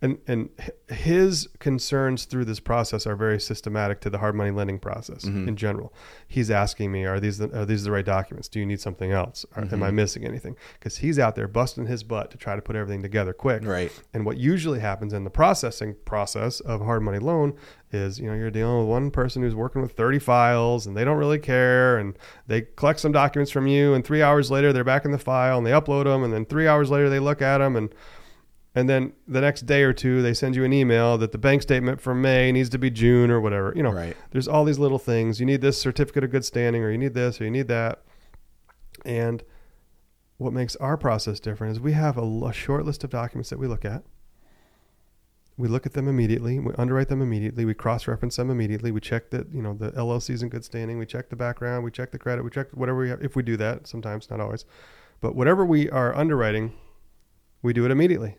and 0.03 0.19
and 0.27 0.49
his 0.89 1.49
concerns 1.59 2.25
through 2.25 2.45
this 2.45 2.61
process 2.61 3.07
are 3.07 3.17
very 3.17 3.41
systematic 3.41 4.01
to 4.01 4.11
the 4.11 4.19
hard 4.19 4.35
money 4.35 4.51
lending 4.51 4.79
process 4.79 5.25
Mhm. 5.25 5.49
in 5.49 5.57
general 5.57 5.93
he's 6.29 6.51
asking 6.51 6.91
me 6.93 7.05
are 7.05 7.21
these 7.21 7.39
the, 7.39 7.51
are 7.59 7.65
these 7.65 7.85
the 7.85 7.91
right 7.91 8.05
documents 8.05 8.49
do 8.49 8.59
you 8.61 8.67
need 8.67 8.81
something 8.81 9.13
else 9.13 9.47
Are, 9.57 9.63
am 9.71 9.83
i 9.83 9.91
Mhm. 9.91 9.95
missing 9.95 10.25
anything 10.25 10.57
because 10.79 10.99
he's 10.99 11.19
out 11.19 11.37
there 11.37 11.49
busting 11.49 11.87
his 11.87 12.03
butt 12.03 12.31
to 12.33 12.37
try 12.37 12.57
to 12.57 12.63
put 12.63 12.77
everything 12.77 13.03
together 13.03 13.33
quick 13.33 13.65
Right. 13.65 13.93
and 14.13 14.27
what 14.27 14.37
usually 14.37 14.81
happens 14.81 15.13
in 15.13 15.25
the 15.25 15.31
processing 15.31 15.97
process 16.05 16.61
of 16.61 16.81
hard 16.81 17.03
money 17.03 17.19
loan 17.19 17.55
is, 17.93 18.19
you 18.19 18.27
know, 18.27 18.35
you're 18.35 18.51
dealing 18.51 18.79
with 18.81 18.89
one 18.89 19.09
person 19.13 19.41
who's 19.43 19.55
working 19.55 19.81
with 19.81 19.93
30 19.93 20.19
files 20.19 20.85
and 20.85 20.97
they 20.97 21.05
don't 21.05 21.17
really 21.19 21.39
care 21.39 21.97
and 21.99 22.19
they 22.49 22.63
collect 22.63 22.99
some 22.99 23.13
documents 23.13 23.53
from 23.53 23.69
you 23.69 23.95
and 23.95 24.05
3 24.05 24.21
hours 24.21 24.51
later 24.51 24.73
they're 24.73 24.83
back 24.83 25.05
in 25.05 25.13
the 25.13 25.19
file 25.19 25.59
and 25.59 25.65
they 25.67 25.71
upload 25.71 26.05
them 26.05 26.25
and 26.25 26.33
then 26.33 26.45
3 26.45 26.67
hours 26.67 26.91
later 26.91 27.09
they 27.09 27.21
look 27.21 27.41
at 27.41 27.59
them 27.59 27.77
and 27.77 27.95
and 28.75 28.89
then 28.89 29.13
the 29.29 29.41
next 29.41 29.67
day 29.67 29.83
or 29.83 29.93
two 29.93 30.21
they 30.23 30.35
send 30.35 30.57
you 30.57 30.65
an 30.65 30.73
email 30.73 31.17
that 31.19 31.33
the 31.33 31.39
bank 31.39 31.63
statement 31.63 32.01
for 32.01 32.15
May 32.15 32.51
needs 32.53 32.69
to 32.71 32.79
be 32.79 32.91
June 32.91 33.31
or 33.31 33.41
whatever. 33.41 33.73
You 33.77 33.83
know, 33.83 33.93
Right. 33.93 34.17
there's 34.33 34.49
all 34.49 34.65
these 34.65 34.79
little 34.79 34.99
things. 34.99 35.39
You 35.41 35.47
need 35.47 35.61
this 35.61 35.79
certificate 35.79 36.25
of 36.25 36.31
good 36.31 36.45
standing 36.45 36.83
or 36.83 36.91
you 36.91 36.99
need 36.99 37.15
this 37.15 37.41
or 37.41 37.45
you 37.45 37.51
need 37.51 37.69
that. 37.69 38.03
And 39.05 39.43
what 40.39 40.53
makes 40.53 40.75
our 40.77 40.97
process 40.97 41.39
different 41.41 41.73
is 41.73 41.81
we 41.81 41.93
have 41.93 42.19
a 42.19 42.53
short 42.53 42.85
list 42.85 43.05
of 43.05 43.11
documents 43.11 43.51
that 43.51 43.59
we 43.59 43.67
look 43.67 43.85
at. 43.85 44.03
We 45.57 45.69
look 45.69 45.87
at 45.87 45.93
them 45.93 46.09
immediately. 46.09 46.59
We 46.59 46.73
underwrite 46.77 47.07
them 47.09 47.23
immediately. 47.23 47.65
We 47.65 47.75
cross-reference 47.75 48.35
them 48.35 48.51
immediately. 48.51 48.91
We 48.91 49.01
check 49.01 49.31
that 49.31 49.55
you 49.55 49.63
know 49.63 49.73
the 49.75 49.93
LLC's 49.93 50.43
in 50.43 50.49
good 50.49 50.65
standing. 50.65 50.99
We 50.99 51.07
check 51.07 51.29
the 51.31 51.37
background. 51.37 51.85
We 51.85 51.93
check 51.93 52.11
the 52.11 52.19
credit. 52.19 52.43
We 52.43 52.51
check 52.51 52.71
whatever 52.73 52.99
we 52.99 53.11
have. 53.11 53.23
If 53.23 53.37
we 53.37 53.45
do 53.45 53.57
that, 53.59 53.87
sometimes 53.87 54.29
not 54.31 54.41
always, 54.41 54.65
but 55.21 55.37
whatever 55.37 55.65
we 55.65 55.89
are 55.91 56.13
underwriting, 56.13 56.73
we 57.63 57.73
do 57.73 57.85
it 57.85 57.93
immediately. 57.93 58.37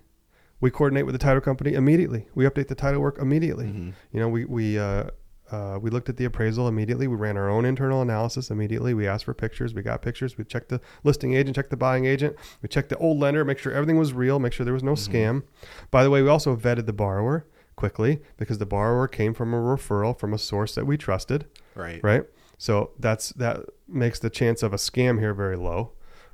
We 0.61 0.71
coordinate 0.71 1.05
with 1.05 1.13
the 1.13 1.19
title 1.19 1.41
company 1.41 1.73
immediately. 1.73 2.27
We 2.33 2.45
update 2.45 2.67
the 2.67 2.75
title 2.75 3.01
work 3.01 3.17
immediately. 3.19 3.65
Mhm. 3.65 3.93
You 4.11 4.19
know, 4.19 4.29
we 4.29 4.45
we 4.45 4.79
uh, 4.79 5.05
uh, 5.51 5.77
we 5.81 5.89
looked 5.91 6.09
at 6.09 6.17
the 6.17 6.25
appraisal 6.25 6.67
immediately. 6.67 7.07
We 7.07 7.15
ran 7.17 7.37
our 7.37 7.49
own 7.49 7.65
internal 7.65 8.01
analysis 8.01 8.49
immediately. 8.49 8.93
We 8.93 9.05
asked 9.05 9.25
for 9.25 9.33
pictures. 9.33 9.73
We 9.75 9.81
got 9.83 10.01
pictures. 10.01 10.37
We 10.37 10.43
checked 10.43 10.69
the 10.69 10.81
listing 11.03 11.33
agent, 11.35 11.55
checked 11.55 11.69
the 11.69 11.77
buying 11.77 12.05
agent. 12.05 12.35
We 12.63 12.69
checked 12.69 12.89
the 12.89 12.97
old 12.97 13.19
lender, 13.19 13.45
make 13.45 13.59
sure 13.59 13.71
everything 13.71 13.97
was 13.97 14.11
real, 14.13 14.39
make 14.39 14.53
sure 14.53 14.63
there 14.63 14.73
was 14.73 14.81
no 14.83 14.93
scam. 14.93 15.43
By 15.91 16.03
the 16.03 16.09
way, 16.09 16.21
we 16.23 16.29
also 16.29 16.55
vetted 16.55 16.85
the 16.87 16.93
borrower 16.93 17.45
quickly 17.75 18.21
because 18.37 18.57
the 18.57 18.65
borrower 18.65 19.07
came 19.07 19.33
from 19.33 19.53
a 19.53 19.57
referral 19.57 20.17
from 20.17 20.33
a 20.33 20.37
source 20.37 20.73
that 20.75 20.85
we 20.85 20.95
trusted 20.97 21.45
Right. 21.75 22.01
right? 22.03 22.23
So 22.57 22.91
that's 22.97 23.29
that 23.33 23.59
makes 23.87 24.17
the 24.17 24.29
chance 24.29 24.63
of 24.63 24.73
a 24.73 24.77
scam 24.77 25.19
here 25.19 25.33
very 25.33 25.57
low, 25.57 25.91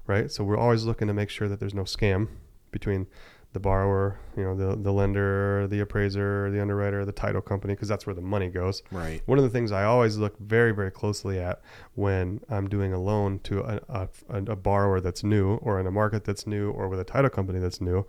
right? 0.08 0.30
So 0.32 0.44
we're 0.44 0.58
always 0.58 0.84
looking 0.86 1.08
to 1.08 1.14
make 1.16 1.30
sure 1.32 1.50
that 1.50 1.60
there's 1.60 1.74
no 1.74 1.84
scam 1.84 2.28
between 2.70 3.08
the 3.54 3.60
borrower, 3.60 4.18
you 4.38 4.44
know, 4.44 4.56
the 4.56 4.76
the 4.82 4.92
lender, 4.94 5.68
the 5.68 5.82
appraiser, 5.82 6.50
the 6.52 6.62
underwriter, 6.62 7.04
the 7.06 7.12
title 7.12 7.42
company, 7.42 7.74
because 7.74 7.90
that's 7.90 8.06
where 8.06 8.16
the 8.16 8.22
money 8.22 8.48
goes. 8.50 8.82
Right. 8.92 9.22
One 9.26 9.38
of 9.38 9.44
the 9.44 9.50
things 9.50 9.72
I 9.74 9.84
always 9.84 10.18
look 10.18 10.40
very, 10.40 10.72
very 10.72 10.92
closely 10.92 11.38
at 11.40 11.62
when 11.96 12.40
I'm 12.50 12.70
doing 12.70 12.94
a 12.94 13.00
loan 13.02 13.40
to 13.40 13.60
a, 13.62 13.80
a, 13.90 14.08
a 14.30 14.56
borrower 14.56 15.02
that's 15.02 15.24
new 15.24 15.56
or 15.56 15.80
in 15.80 15.88
a 15.88 15.92
market 15.92 16.24
that's 16.24 16.48
new 16.48 16.72
or 16.72 16.88
with 16.88 17.00
a 17.00 17.04
title 17.04 17.30
company 17.30 17.60
that's 17.60 17.82
new 17.82 18.06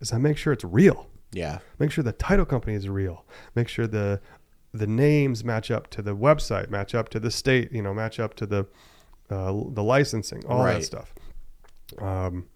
is 0.00 0.12
I 0.12 0.18
make 0.18 0.38
sure 0.38 0.52
it's 0.52 0.64
real. 0.64 1.08
Yeah. 1.32 1.58
Make 1.78 1.90
sure 1.90 2.02
the 2.02 2.12
title 2.12 2.46
company 2.46 2.74
is 2.74 2.88
real. 2.88 3.24
Make 3.54 3.68
sure 3.68 3.86
the 3.86 4.20
the 4.72 4.86
names 4.86 5.44
match 5.44 5.70
up 5.70 5.88
to 5.90 6.02
the 6.02 6.14
website, 6.16 6.70
match 6.70 6.94
up 6.94 7.08
to 7.10 7.20
the 7.20 7.30
state, 7.30 7.70
you 7.72 7.82
know, 7.82 7.92
match 7.92 8.18
up 8.18 8.34
to 8.36 8.46
the 8.46 8.66
uh, 9.28 9.52
the 9.72 9.82
licensing, 9.82 10.44
all 10.46 10.58
that 10.64 10.74
Right. 10.74 10.84
stuff. 10.84 11.12
Um, 11.98 12.46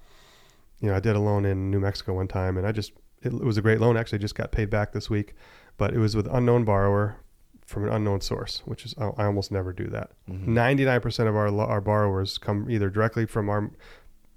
you 0.80 0.88
know, 0.88 0.96
I 0.96 1.00
did 1.00 1.16
a 1.16 1.20
loan 1.20 1.44
in 1.44 1.70
New 1.70 1.80
Mexico 1.80 2.14
one 2.14 2.28
time, 2.28 2.56
and 2.56 2.66
I 2.66 2.72
just 2.72 2.92
it, 3.22 3.32
it 3.32 3.44
was 3.44 3.56
a 3.56 3.62
great 3.62 3.80
loan. 3.80 3.96
Actually, 3.96 4.18
just 4.18 4.34
got 4.34 4.50
paid 4.52 4.70
back 4.70 4.92
this 4.92 5.10
week, 5.10 5.34
but 5.76 5.92
it 5.94 5.98
was 5.98 6.16
with 6.16 6.26
unknown 6.32 6.64
borrower 6.64 7.16
from 7.66 7.84
an 7.84 7.90
unknown 7.92 8.20
source, 8.20 8.62
which 8.64 8.84
is 8.84 8.94
I 8.98 9.24
almost 9.26 9.52
never 9.52 9.72
do 9.72 9.86
that. 9.88 10.10
Mm-hmm. 10.28 10.54
Ninety 10.54 10.84
nine 10.84 11.00
percent 11.00 11.28
of 11.28 11.36
our 11.36 11.48
our 11.60 11.80
borrowers 11.80 12.38
come 12.38 12.70
either 12.70 12.88
directly 12.90 13.26
from 13.26 13.48
our 13.48 13.70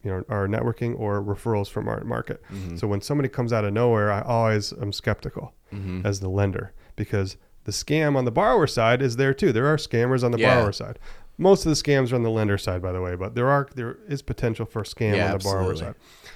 you 0.03 0.11
know 0.11 0.23
our 0.29 0.47
networking 0.47 0.99
or 0.99 1.21
referrals 1.23 1.69
from 1.69 1.87
our 1.87 2.03
market. 2.03 2.41
Mhm. 2.53 2.77
So 2.79 2.87
when 2.87 3.01
somebody 3.01 3.29
comes 3.29 3.53
out 3.53 3.63
of 3.63 3.73
nowhere, 3.73 4.11
I 4.11 4.21
always 4.21 4.73
am 4.73 4.91
skeptical 4.91 5.53
Mhm. 5.73 6.05
as 6.05 6.19
the 6.19 6.29
lender 6.29 6.73
because 6.97 7.37
the 7.63 7.71
scam 7.71 8.17
on 8.17 8.25
the 8.25 8.31
borrower 8.31 8.67
side 8.67 9.01
is 9.01 9.15
there 9.15 9.33
too. 9.33 9.53
There 9.53 9.65
are 9.67 9.77
scammers 9.77 10.21
on 10.25 10.31
the 10.31 10.39
Yeah. 10.39 10.55
borrower 10.55 10.73
side. 10.73 10.99
Most 11.37 11.65
of 11.65 11.69
the 11.69 11.75
scams 11.75 12.11
are 12.11 12.15
on 12.15 12.23
the 12.23 12.29
lender 12.29 12.57
side, 12.57 12.81
by 12.81 12.91
the 12.91 13.01
way, 13.01 13.15
but 13.15 13.33
there 13.35 13.49
are 13.49 13.67
there 13.75 13.97
is 14.07 14.21
potential 14.21 14.65
for 14.65 14.83
scam 14.83 15.15
Yeah, 15.15 15.31
on 15.33 15.37
the 15.39 15.43
borrower 15.43 15.75
side. 15.75 15.95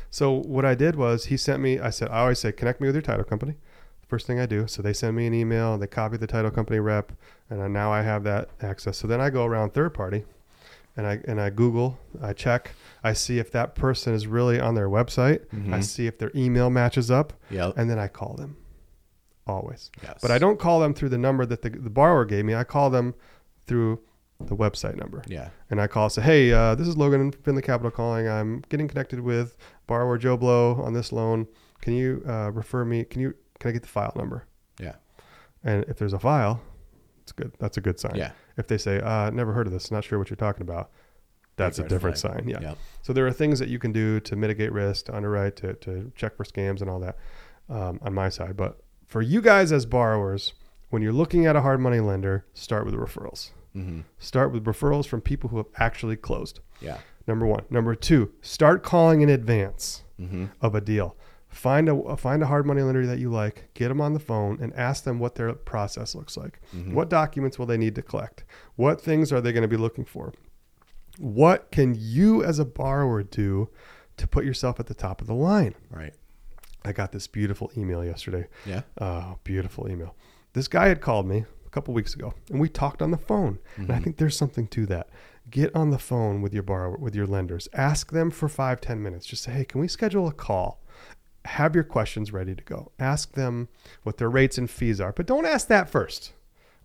So 0.10 0.32
what 0.32 0.66
I 0.66 0.74
did 0.76 0.96
was 0.96 1.26
he 1.26 1.38
sent 1.38 1.62
me. 1.62 1.80
I 1.80 1.90
said 1.92 2.10
I 2.10 2.22
always 2.22 2.40
say 2.40 2.52
connect 2.52 2.82
me 2.82 2.88
with 2.88 2.96
your 2.96 3.02
title 3.04 3.24
company. 3.26 3.56
First 4.08 4.26
thing 4.26 4.40
I 4.40 4.46
do. 4.46 4.68
So 4.68 4.82
they 4.82 4.94
send 4.94 5.16
me 5.16 5.28
an 5.28 5.34
email. 5.34 5.78
They 5.78 5.86
copy 5.88 6.18
the 6.18 6.28
title 6.28 6.50
company 6.50 6.80
rep, 6.80 7.12
and 7.50 7.62
I, 7.62 7.68
now 7.68 7.92
I 7.92 8.02
have 8.02 8.24
that 8.24 8.50
access. 8.62 8.98
So 8.98 9.06
then 9.08 9.20
I 9.22 9.30
go 9.30 9.46
around 9.46 9.74
third 9.74 9.94
party, 9.94 10.24
and 10.96 11.06
I 11.06 11.20
and 11.28 11.40
I 11.40 11.50
Google. 11.52 12.00
I 12.22 12.34
check. 12.34 12.72
I 13.04 13.14
see 13.14 13.38
if 13.38 13.52
that 13.52 13.76
person 13.76 14.14
is 14.14 14.26
really 14.26 14.60
on 14.60 14.74
their 14.76 14.90
website. 14.90 15.42
I 15.54 15.56
Mhm. 15.80 15.84
see 15.84 16.08
if 16.08 16.18
their 16.18 16.32
email 16.34 16.70
matches 16.70 17.12
up, 17.12 17.34
Yep. 17.52 17.74
and 17.78 17.90
then 17.90 18.00
I 18.00 18.08
call 18.08 18.34
them. 18.36 18.58
Always. 19.46 19.92
Yes. 20.04 20.18
But 20.22 20.32
I 20.32 20.40
don't 20.40 20.60
call 20.60 20.80
them 20.82 20.94
through 20.94 21.10
the 21.10 21.18
number 21.18 21.46
that 21.46 21.62
the, 21.62 21.70
the 21.70 21.90
borrower 21.90 22.26
gave 22.26 22.44
me. 22.46 22.54
I 22.56 22.64
call 22.66 22.90
them 22.90 23.14
through 23.66 24.00
the 24.40 24.56
website 24.56 24.96
number. 24.96 25.24
Yeah. 25.28 25.50
And 25.70 25.82
I 25.82 25.88
call 25.88 26.10
say, 26.10 26.22
hey, 26.22 26.52
uh, 26.52 26.76
this 26.76 26.88
is 26.88 26.98
Logan 26.98 27.32
from 27.32 27.56
the 27.56 27.62
Capital 27.62 27.92
calling. 27.92 28.28
I'm 28.28 28.64
getting 28.70 28.88
connected 28.88 29.20
with 29.20 29.58
borrower 29.88 30.18
Joe 30.18 30.38
Blow 30.38 30.76
on 30.82 30.94
this 30.94 31.12
loan. 31.12 31.48
Can 31.82 31.94
you 31.94 32.24
uh, 32.28 32.52
refer 32.52 32.86
me? 32.86 33.04
Can 33.04 33.22
you 33.22 33.34
can 33.60 33.70
I 33.70 33.72
get 33.72 33.82
the 33.82 33.88
file 33.88 34.14
number? 34.16 34.46
Yeah. 34.80 34.96
And 35.64 35.84
if 35.86 35.98
there's 35.98 36.14
a 36.14 36.20
file, 36.20 36.62
it's 37.24 37.32
good. 37.32 37.52
That's 37.60 37.78
a 37.78 37.82
good 37.82 38.00
sign. 38.00 38.16
Yeah. 38.16 38.32
If 38.58 38.68
they 38.68 38.78
say, 38.78 39.00
uh, 39.00 39.30
never 39.32 39.54
heard 39.54 39.68
of 39.68 39.74
this, 39.74 39.92
not 39.92 40.04
sure 40.04 40.20
what 40.20 40.30
you're 40.30 40.38
talking 40.38 40.62
about, 40.62 40.92
that's 41.56 41.78
Big 41.78 41.88
a 41.88 41.90
different 41.90 42.18
flag. 42.18 42.36
sign. 42.36 42.48
Yeah. 42.48 42.62
Yep. 42.62 42.78
So 43.02 43.14
there 43.14 43.26
are 43.26 43.34
things 43.34 43.58
that 43.60 43.70
you 43.70 43.80
can 43.80 43.92
do 43.92 44.20
to 44.22 44.36
mitigate 44.36 44.72
risk, 44.72 45.06
to 45.06 45.16
underwrite, 45.16 45.56
to, 45.58 45.74
to 45.74 46.12
check 46.16 46.38
for 46.38 46.44
scams 46.44 46.82
and 46.82 46.90
all 46.90 47.00
that 47.00 47.18
um, 47.70 48.00
on 48.04 48.14
my 48.14 48.30
side. 48.30 48.56
But 48.56 48.80
for 49.06 49.22
you 49.22 49.42
guys 49.42 49.72
as 49.72 49.86
borrowers, 49.86 50.54
when 50.90 51.02
you're 51.02 51.14
looking 51.14 51.46
at 51.46 51.56
a 51.56 51.62
hard 51.62 51.80
money 51.80 52.00
lender, 52.00 52.46
start 52.54 52.86
with 52.86 52.94
referrals. 52.94 53.52
Mm-hmm. 53.78 54.00
Start 54.20 54.52
with 54.52 54.66
referrals 54.66 55.06
from 55.08 55.22
people 55.22 55.50
who 55.50 55.58
have 55.58 55.68
actually 55.78 56.16
closed. 56.16 56.60
Yeah. 56.82 56.98
Number 57.28 57.46
one. 57.46 57.64
Number 57.70 57.94
two, 57.96 58.32
start 58.42 58.84
calling 58.84 59.22
in 59.22 59.30
advance 59.30 60.04
Mm-hmm. 60.20 60.46
of 60.62 60.74
a 60.74 60.82
deal. 60.82 61.16
Find 61.48 61.88
a 61.90 62.18
find 62.18 62.42
a 62.42 62.48
hard 62.48 62.66
money 62.66 62.82
lender 62.82 63.06
that 63.06 63.20
you 63.20 63.30
like, 63.30 63.70
get 63.76 63.90
them 63.90 64.02
on 64.02 64.14
the 64.14 64.20
phone, 64.20 64.58
and 64.62 64.74
ask 64.74 65.04
them 65.04 65.20
what 65.20 65.36
their 65.36 65.54
process 65.54 66.16
looks 66.16 66.36
like. 66.36 66.60
Mhm. 66.76 66.94
What 66.94 67.08
documents 67.10 67.58
will 67.60 67.68
they 67.68 67.78
need 67.78 67.94
to 67.96 68.02
collect? 68.02 68.44
What 68.76 69.00
things 69.00 69.32
are 69.32 69.40
they 69.42 69.52
going 69.54 69.62
to 69.62 69.68
be 69.68 69.78
looking 69.78 70.06
for? 70.06 70.34
What 71.18 71.72
can 71.72 71.96
you 71.98 72.44
as 72.44 72.60
a 72.60 72.66
borrower 72.66 73.24
do 73.24 73.70
to 74.18 74.28
put 74.28 74.44
yourself 74.46 74.80
at 74.80 74.88
the 74.88 74.94
top 74.94 75.22
of 75.22 75.28
the 75.28 75.34
line? 75.36 75.76
Right. 75.90 76.14
I 76.86 76.92
got 76.92 77.12
this 77.12 77.28
beautiful 77.28 77.72
email 77.78 78.04
yesterday. 78.04 78.48
Yeah. 78.66 78.82
Oh, 79.00 79.38
beautiful 79.44 79.90
email. 79.90 80.16
This 80.54 80.68
guy 80.68 80.88
had 80.88 81.02
called 81.02 81.28
me 81.28 81.46
couple 81.78 81.94
weeks 81.94 82.16
ago 82.16 82.34
and 82.50 82.60
we 82.60 82.68
talked 82.68 83.04
on 83.04 83.12
the 83.12 83.18
phone. 83.18 83.60
And 83.76 83.92
I 83.92 84.00
Mhm. 84.00 84.04
think 84.04 84.18
there's 84.18 84.36
something 84.36 84.66
to 84.70 84.88
that. 84.88 85.10
Get 85.52 85.76
on 85.76 85.92
the 85.92 86.00
phone 86.00 86.42
with 86.42 86.52
your 86.52 86.64
borrower, 86.64 86.98
with 86.98 87.14
your 87.16 87.28
lenders. 87.28 87.70
Ask 87.72 88.12
them 88.12 88.32
for 88.32 88.50
five, 88.50 88.82
ten 88.82 89.02
minutes. 89.04 89.28
Just 89.28 89.44
say, 89.44 89.52
hey, 89.52 89.64
can 89.64 89.80
we 89.80 89.88
schedule 89.88 90.28
a 90.28 90.32
call? 90.34 90.82
Have 91.46 91.76
your 91.76 91.84
questions 91.84 92.34
ready 92.34 92.56
to 92.56 92.64
go. 92.64 92.92
Ask 93.00 93.34
them 93.34 93.68
what 94.02 94.18
their 94.18 94.30
rates 94.30 94.58
and 94.58 94.68
fees 94.70 95.00
are, 95.00 95.14
but 95.14 95.28
don't 95.28 95.46
ask 95.46 95.68
that 95.68 95.88
first. 95.88 96.34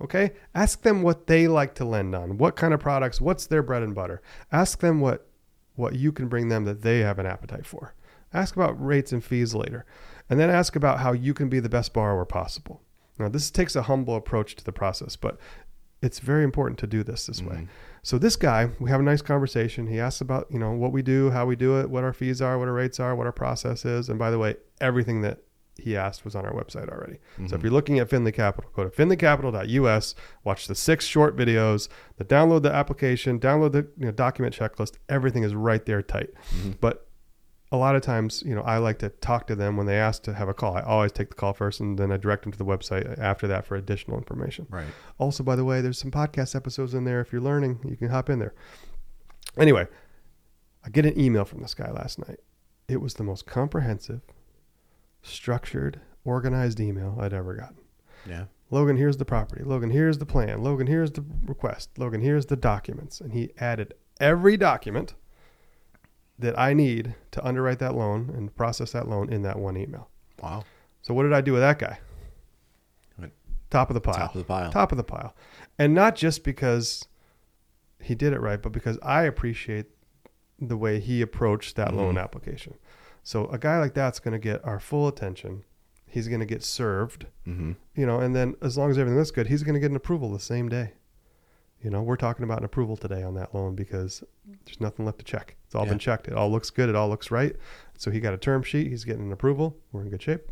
Okay? 0.01 0.33
Ask 0.55 0.83
them 0.83 1.03
what 1.03 1.27
they 1.27 1.49
like 1.49 1.75
to 1.77 1.85
lend 1.87 2.15
on. 2.15 2.37
What 2.37 2.55
kind 2.55 2.75
of 2.75 2.81
products? 2.81 3.19
What's 3.21 3.47
their 3.47 3.63
bread 3.63 3.83
and 3.83 3.95
butter? 3.95 4.21
Ask 4.53 4.81
them 4.81 5.01
what 5.01 5.27
what 5.75 5.95
you 5.97 6.13
can 6.13 6.29
bring 6.29 6.49
them 6.51 6.65
that 6.67 6.83
they 6.83 6.99
have 6.99 7.19
an 7.19 7.25
appetite 7.25 7.65
for. 7.65 7.95
Ask 8.35 8.55
about 8.57 8.85
rates 8.85 9.11
and 9.11 9.25
fees 9.25 9.55
later. 9.55 9.87
And 10.29 10.39
then 10.39 10.51
ask 10.51 10.77
about 10.77 11.01
how 11.01 11.13
you 11.13 11.33
can 11.33 11.49
be 11.49 11.61
the 11.61 11.69
best 11.71 11.95
borrower 11.95 12.27
possible. 12.27 12.83
Now, 13.19 13.29
this 13.29 13.51
takes 13.51 13.77
a 13.77 13.83
humble 13.83 14.17
approach 14.17 14.57
to 14.57 14.65
the 14.65 14.73
process, 14.73 15.17
but 15.17 15.39
it's 16.01 16.19
very 16.19 16.43
important 16.43 16.79
to 16.81 16.87
do 16.87 17.05
this 17.05 17.27
this 17.27 17.41
way. 17.43 17.55
Mhm. 17.57 17.69
So 18.03 18.19
this 18.19 18.35
guy, 18.35 18.71
we 18.81 18.91
have 18.91 18.99
a 18.99 19.05
nice 19.05 19.23
conversation. 19.23 19.87
He 19.87 20.01
asks 20.01 20.21
about, 20.21 20.49
you 20.51 20.59
know, 20.59 20.73
what 20.73 20.91
we 20.93 21.03
do, 21.03 21.31
how 21.31 21.47
we 21.47 21.55
do 21.55 21.79
it, 21.79 21.89
what 21.91 22.03
our 22.03 22.13
fees 22.13 22.43
are, 22.43 22.59
what 22.59 22.67
our 22.67 22.75
rates 22.75 22.99
are, 22.99 23.15
what 23.15 23.27
our 23.27 23.33
process 23.33 23.85
is. 23.85 24.09
And 24.09 24.19
by 24.19 24.31
the 24.31 24.39
way, 24.39 24.57
everything 24.81 25.21
that 25.23 25.39
he 25.79 25.97
asked 25.97 26.25
was 26.25 26.35
on 26.35 26.45
our 26.45 26.53
website 26.53 26.89
already. 26.91 27.19
So 27.47 27.55
if 27.55 27.61
Mhm. 27.61 27.63
you're 27.63 27.73
looking 27.73 27.99
at 27.99 28.11
Finley 28.11 28.33
Capital, 28.33 28.71
go 28.75 28.85
to 28.85 28.91
finleycapital.us, 28.91 30.15
watch 30.45 30.67
the 30.67 30.75
six 30.75 31.05
short 31.07 31.37
videos, 31.37 31.89
the 32.17 32.25
download 32.25 32.63
the 32.63 32.73
application, 32.73 33.39
download 33.39 33.73
the 33.73 33.87
you 33.97 34.07
know, 34.07 34.11
document 34.13 34.55
checklist. 34.57 34.95
Everything 35.09 35.45
is 35.45 35.55
right 35.55 35.87
there 35.87 36.03
tight. 36.03 36.31
Mhm. 36.57 36.77
But 36.81 37.07
a 37.73 37.77
lot 37.77 37.97
of 37.97 38.03
times, 38.03 38.43
you 38.45 38.55
know, 38.55 38.61
I 38.61 38.77
like 38.77 38.99
to 38.99 39.09
talk 39.09 39.47
to 39.47 39.57
them 39.57 39.79
when 39.79 39.87
they 39.87 39.97
ask 39.97 40.23
to 40.25 40.35
have 40.35 40.47
a 40.47 40.55
call. 40.55 40.77
I 40.77 40.83
always 40.83 41.11
take 41.11 41.31
the 41.31 41.35
call 41.35 41.55
first 41.55 41.81
and 41.81 41.99
then 41.99 42.13
I 42.13 42.19
direct 42.19 42.43
them 42.43 42.53
to 42.53 42.59
the 42.59 42.67
website 42.67 43.19
after 43.19 43.49
that 43.49 43.67
for 43.67 43.77
additional 43.77 44.19
information. 44.19 44.67
Right. 44.69 44.85
Also, 45.17 45.43
by 45.43 45.57
the 45.57 45.65
way, 45.65 45.81
there's 45.81 45.99
some 45.99 46.11
podcast 46.11 46.55
episodes 46.55 46.93
in 46.93 47.05
there. 47.05 47.23
If 47.23 47.33
you're 47.33 47.41
learning, 47.41 47.81
you 47.89 47.97
can 47.97 48.11
hop 48.11 48.29
in 48.29 48.39
there. 48.39 48.55
Anyway, 49.57 49.89
I 50.85 50.91
get 50.91 51.07
an 51.07 51.19
email 51.19 51.47
from 51.47 51.63
this 51.63 51.73
guy 51.73 51.91
last 51.91 52.19
night. 52.19 52.41
It 52.89 53.01
was 53.01 53.15
the 53.15 53.25
most 53.25 53.47
comprehensive, 53.47 54.21
structured, 55.23 55.99
organized 56.27 56.79
email 56.79 57.17
I'd 57.19 57.33
ever 57.33 57.55
gotten. 57.55 57.79
Yeah. 58.29 58.45
Logan, 58.71 58.99
here's 58.99 59.17
the 59.17 59.25
property. 59.25 59.65
Logan, 59.65 59.91
here's 59.91 60.19
the 60.19 60.27
plan. 60.27 60.63
Logan, 60.63 60.87
here's 60.87 61.13
the 61.13 61.25
request. 61.47 61.91
Logan, 61.97 62.21
here's 62.21 62.47
the 62.47 62.57
documents. 62.57 63.21
And 63.21 63.33
he 63.33 63.53
added 63.59 63.95
every 64.21 64.59
document 64.59 65.15
that 66.43 66.59
I 66.59 66.75
need 66.75 67.15
to 67.33 67.45
underwrite 67.45 67.79
that 67.81 67.95
loan 67.95 68.31
and 68.37 68.55
process 68.55 68.93
that 68.93 69.09
loan 69.09 69.33
in 69.33 69.43
that 69.43 69.59
one 69.59 69.77
email. 69.77 70.09
Wow. 70.43 70.65
So 71.03 71.15
what 71.15 71.23
did 71.25 71.33
I 71.33 71.41
do 71.41 71.53
with 71.53 71.63
that 71.63 71.79
guy? 71.79 71.99
Went 73.19 73.33
Top 73.71 73.91
of 73.91 73.95
the 73.95 74.01
pile. 74.01 74.15
Top 74.15 74.35
of 74.35 74.39
the 74.39 74.45
pile. 74.45 74.71
Top 74.73 74.93
of 74.93 74.99
the 74.99 75.05
pile. 75.05 75.35
And 75.79 75.95
not 75.95 76.15
just 76.17 76.45
because 76.45 77.07
he 78.01 78.15
did 78.15 78.33
it 78.33 78.41
right, 78.41 78.61
but 78.61 78.73
because 78.73 78.99
I 79.03 79.23
appreciate 79.25 79.87
the 80.61 80.77
way 80.77 81.01
he 81.01 81.23
approached 81.23 81.77
that 81.77 81.95
loan 81.95 82.15
Mhm. 82.17 82.23
application. 82.23 82.75
So 83.23 83.47
a 83.47 83.59
guy 83.59 83.79
like 83.79 83.95
that's 83.95 84.19
going 84.21 84.33
to 84.33 84.39
get 84.39 84.65
our 84.65 84.79
full 84.81 85.09
attention. 85.09 85.65
He's 86.07 86.29
going 86.29 86.41
to 86.41 86.47
get 86.47 86.63
served, 86.63 87.27
Mm-hmm. 87.47 87.73
you 87.95 88.07
know, 88.07 88.19
and 88.21 88.35
then 88.37 88.55
as 88.61 88.77
long 88.77 88.91
as 88.91 88.99
everything 88.99 89.19
looks 89.19 89.31
good, 89.31 89.47
he's 89.47 89.63
going 89.63 89.75
to 89.75 89.81
get 89.81 89.91
an 89.91 89.97
approval 89.97 90.31
the 90.33 90.39
same 90.41 90.69
day. 90.69 90.93
You 91.83 91.91
know, 91.91 92.03
we're 92.03 92.17
talking 92.17 92.45
about 92.45 92.59
an 92.59 92.65
approval 92.65 92.97
today 92.97 93.23
on 93.23 93.35
that 93.35 93.55
loan 93.55 93.75
because 93.75 94.23
there's 94.65 94.81
nothing 94.81 95.05
left 95.05 95.19
to 95.19 95.25
check. 95.25 95.57
It's 95.67 95.75
all 95.75 95.85
Yeah. 95.85 95.91
been 95.91 95.99
checked. 95.99 96.29
It 96.29 96.35
all 96.35 96.51
looks 96.51 96.71
good. 96.71 96.89
It 96.89 96.95
all 96.95 97.09
looks 97.09 97.31
right. 97.31 97.57
So 97.99 98.11
he 98.11 98.21
got 98.21 98.35
a 98.35 98.39
term 98.39 98.63
sheet. 98.63 98.87
He's 98.89 99.05
getting 99.05 99.23
an 99.27 99.33
approval. 99.33 99.77
We're 99.91 100.03
in 100.03 100.11
good 100.11 100.23
shape. 100.23 100.43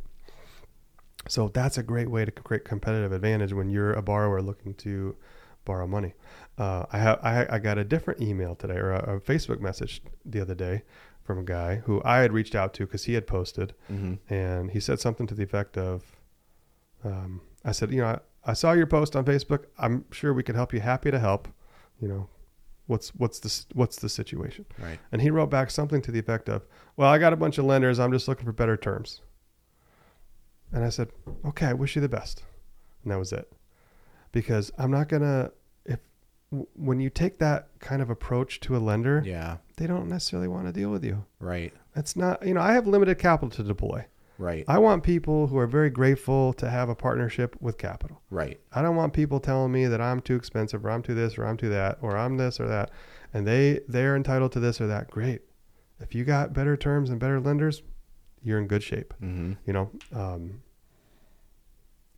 So 1.29 1.49
that's 1.49 1.79
a 1.79 1.83
great 1.83 2.11
way 2.11 2.25
to 2.25 2.31
create 2.33 2.65
competitive 2.65 3.13
advantage 3.13 3.53
when 3.53 3.69
you're 3.71 3.93
a 3.93 4.03
borrower 4.03 4.43
looking 4.43 4.75
to 4.75 5.17
borrow 5.65 5.87
money. 5.87 6.15
Uh, 6.59 6.87
I 6.91 6.99
have 6.99 7.21
I, 7.23 7.47
I 7.49 7.59
got 7.59 7.79
a 7.79 7.85
different 7.85 8.21
email 8.21 8.55
today 8.55 8.75
or 8.77 8.91
a, 8.93 9.17
a 9.17 9.21
Facebook 9.21 9.61
message 9.61 10.03
the 10.25 10.41
other 10.41 10.55
day 10.55 10.83
from 11.23 11.39
a 11.39 11.43
guy 11.45 11.77
who 11.85 12.03
I 12.05 12.21
had 12.21 12.33
reached 12.33 12.55
out 12.55 12.73
to 12.75 12.87
because 12.87 13.05
he 13.05 13.13
had 13.15 13.27
posted 13.27 13.75
Mm-hmm. 13.93 14.33
and 14.35 14.71
he 14.73 14.81
said 14.81 14.99
something 14.99 15.27
to 15.29 15.35
the 15.35 15.43
effect 15.45 15.77
of, 15.79 16.17
um, 17.05 17.43
"I 17.65 17.73
said, 17.73 17.93
you 17.93 18.01
know, 18.01 18.19
I, 18.45 18.53
saw 18.55 18.73
your 18.73 18.87
post 18.87 19.15
on 19.17 19.25
Facebook. 19.25 19.65
I'm 19.79 20.05
sure 20.13 20.33
we 20.33 20.43
could 20.43 20.55
help 20.55 20.73
you. 20.73 20.81
Happy 20.81 21.11
to 21.11 21.19
help. 21.19 21.49
You 22.01 22.09
know, 22.09 22.29
what's 22.87 23.11
what's 23.15 23.39
the 23.41 23.65
what's 23.75 23.97
the 23.97 24.09
situation?" 24.09 24.65
Right. 24.79 24.99
And 25.13 25.21
he 25.23 25.31
wrote 25.31 25.51
back 25.51 25.71
something 25.71 26.01
to 26.03 26.11
the 26.11 26.19
effect 26.19 26.49
of, 26.49 26.67
"Well, 26.97 27.09
I 27.11 27.19
got 27.19 27.33
a 27.33 27.37
bunch 27.37 27.59
of 27.59 27.65
lenders. 27.65 27.99
I'm 28.01 28.13
just 28.13 28.29
looking 28.29 28.47
for 28.47 28.53
better 28.53 28.77
terms." 28.77 29.21
And 30.73 30.85
I 30.85 30.89
said, 30.89 31.11
"Okay, 31.45 31.67
I 31.67 31.73
wish 31.73 31.97
you 31.97 32.03
the 32.03 32.09
best." 32.09 32.45
And 33.03 33.13
that 33.13 33.19
was 33.19 33.33
it. 33.33 33.53
Because 34.33 34.71
I'm 34.79 34.91
not 34.91 35.09
gonna 35.09 35.51
if 35.85 35.99
when 36.75 37.01
you 37.01 37.11
take 37.11 37.39
that 37.39 37.69
kind 37.81 38.01
of 38.03 38.11
approach 38.11 38.61
to 38.61 38.77
a 38.77 38.79
lender, 38.79 39.23
Yeah. 39.25 39.59
they 39.77 39.87
don't 39.87 40.09
necessarily 40.09 40.49
want 40.49 40.67
to 40.67 40.73
deal 40.73 40.91
with 40.91 41.05
you. 41.05 41.25
Right. 41.41 41.73
That's 41.95 42.15
not, 42.17 42.47
you 42.47 42.55
know, 42.55 42.61
I 42.61 42.73
have 42.73 42.87
limited 42.87 43.19
capital 43.19 43.51
to 43.51 43.63
deploy. 43.63 44.07
Right. 44.41 44.65
I 44.67 44.79
want 44.79 45.03
people 45.03 45.49
who 45.49 45.59
are 45.59 45.67
very 45.67 45.91
grateful 45.91 46.55
to 46.55 46.71
have 46.71 46.89
a 46.89 46.95
partnership 46.95 47.57
with 47.61 47.77
capital. 47.77 48.23
Right. 48.31 48.59
I 48.73 48.81
don't 48.81 48.97
want 48.97 49.13
people 49.13 49.39
telling 49.39 49.71
me 49.71 49.87
that 49.87 50.01
I'm 50.01 50.21
too 50.21 50.35
expensive 50.35 50.85
or 50.85 50.91
I'm 50.91 51.03
too 51.03 51.15
this 51.15 51.37
or 51.37 51.45
I'm 51.45 51.59
too 51.59 51.69
that 51.69 51.99
or 52.01 52.17
I'm 52.17 52.39
this 52.39 52.59
or 52.59 52.67
that 52.67 52.91
and 53.35 53.47
they 53.47 53.81
they're 53.87 54.17
entitled 54.17 54.53
to 54.53 54.61
this 54.61 54.81
or 54.81 54.87
that. 54.87 55.11
Great. 55.11 55.43
If 56.01 56.15
you 56.15 56.25
got 56.25 56.53
better 56.53 56.77
terms 56.77 57.11
and 57.11 57.21
better 57.21 57.39
lenders, 57.39 57.83
you're 58.43 58.59
in 58.59 58.67
good 58.67 58.83
shape. 58.83 59.13
Mm-hmm. 59.23 59.53
You 59.67 59.73
know, 59.73 59.91
um, 60.15 60.63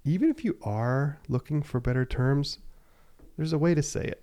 even 0.04 0.30
if 0.30 0.44
you 0.44 0.56
are 0.62 1.18
looking 1.28 1.62
for 1.62 1.80
better 1.80 2.04
terms, 2.04 2.58
there's 3.36 3.52
a 3.52 3.58
way 3.58 3.74
to 3.74 3.82
say 3.82 4.04
it. 4.04 4.22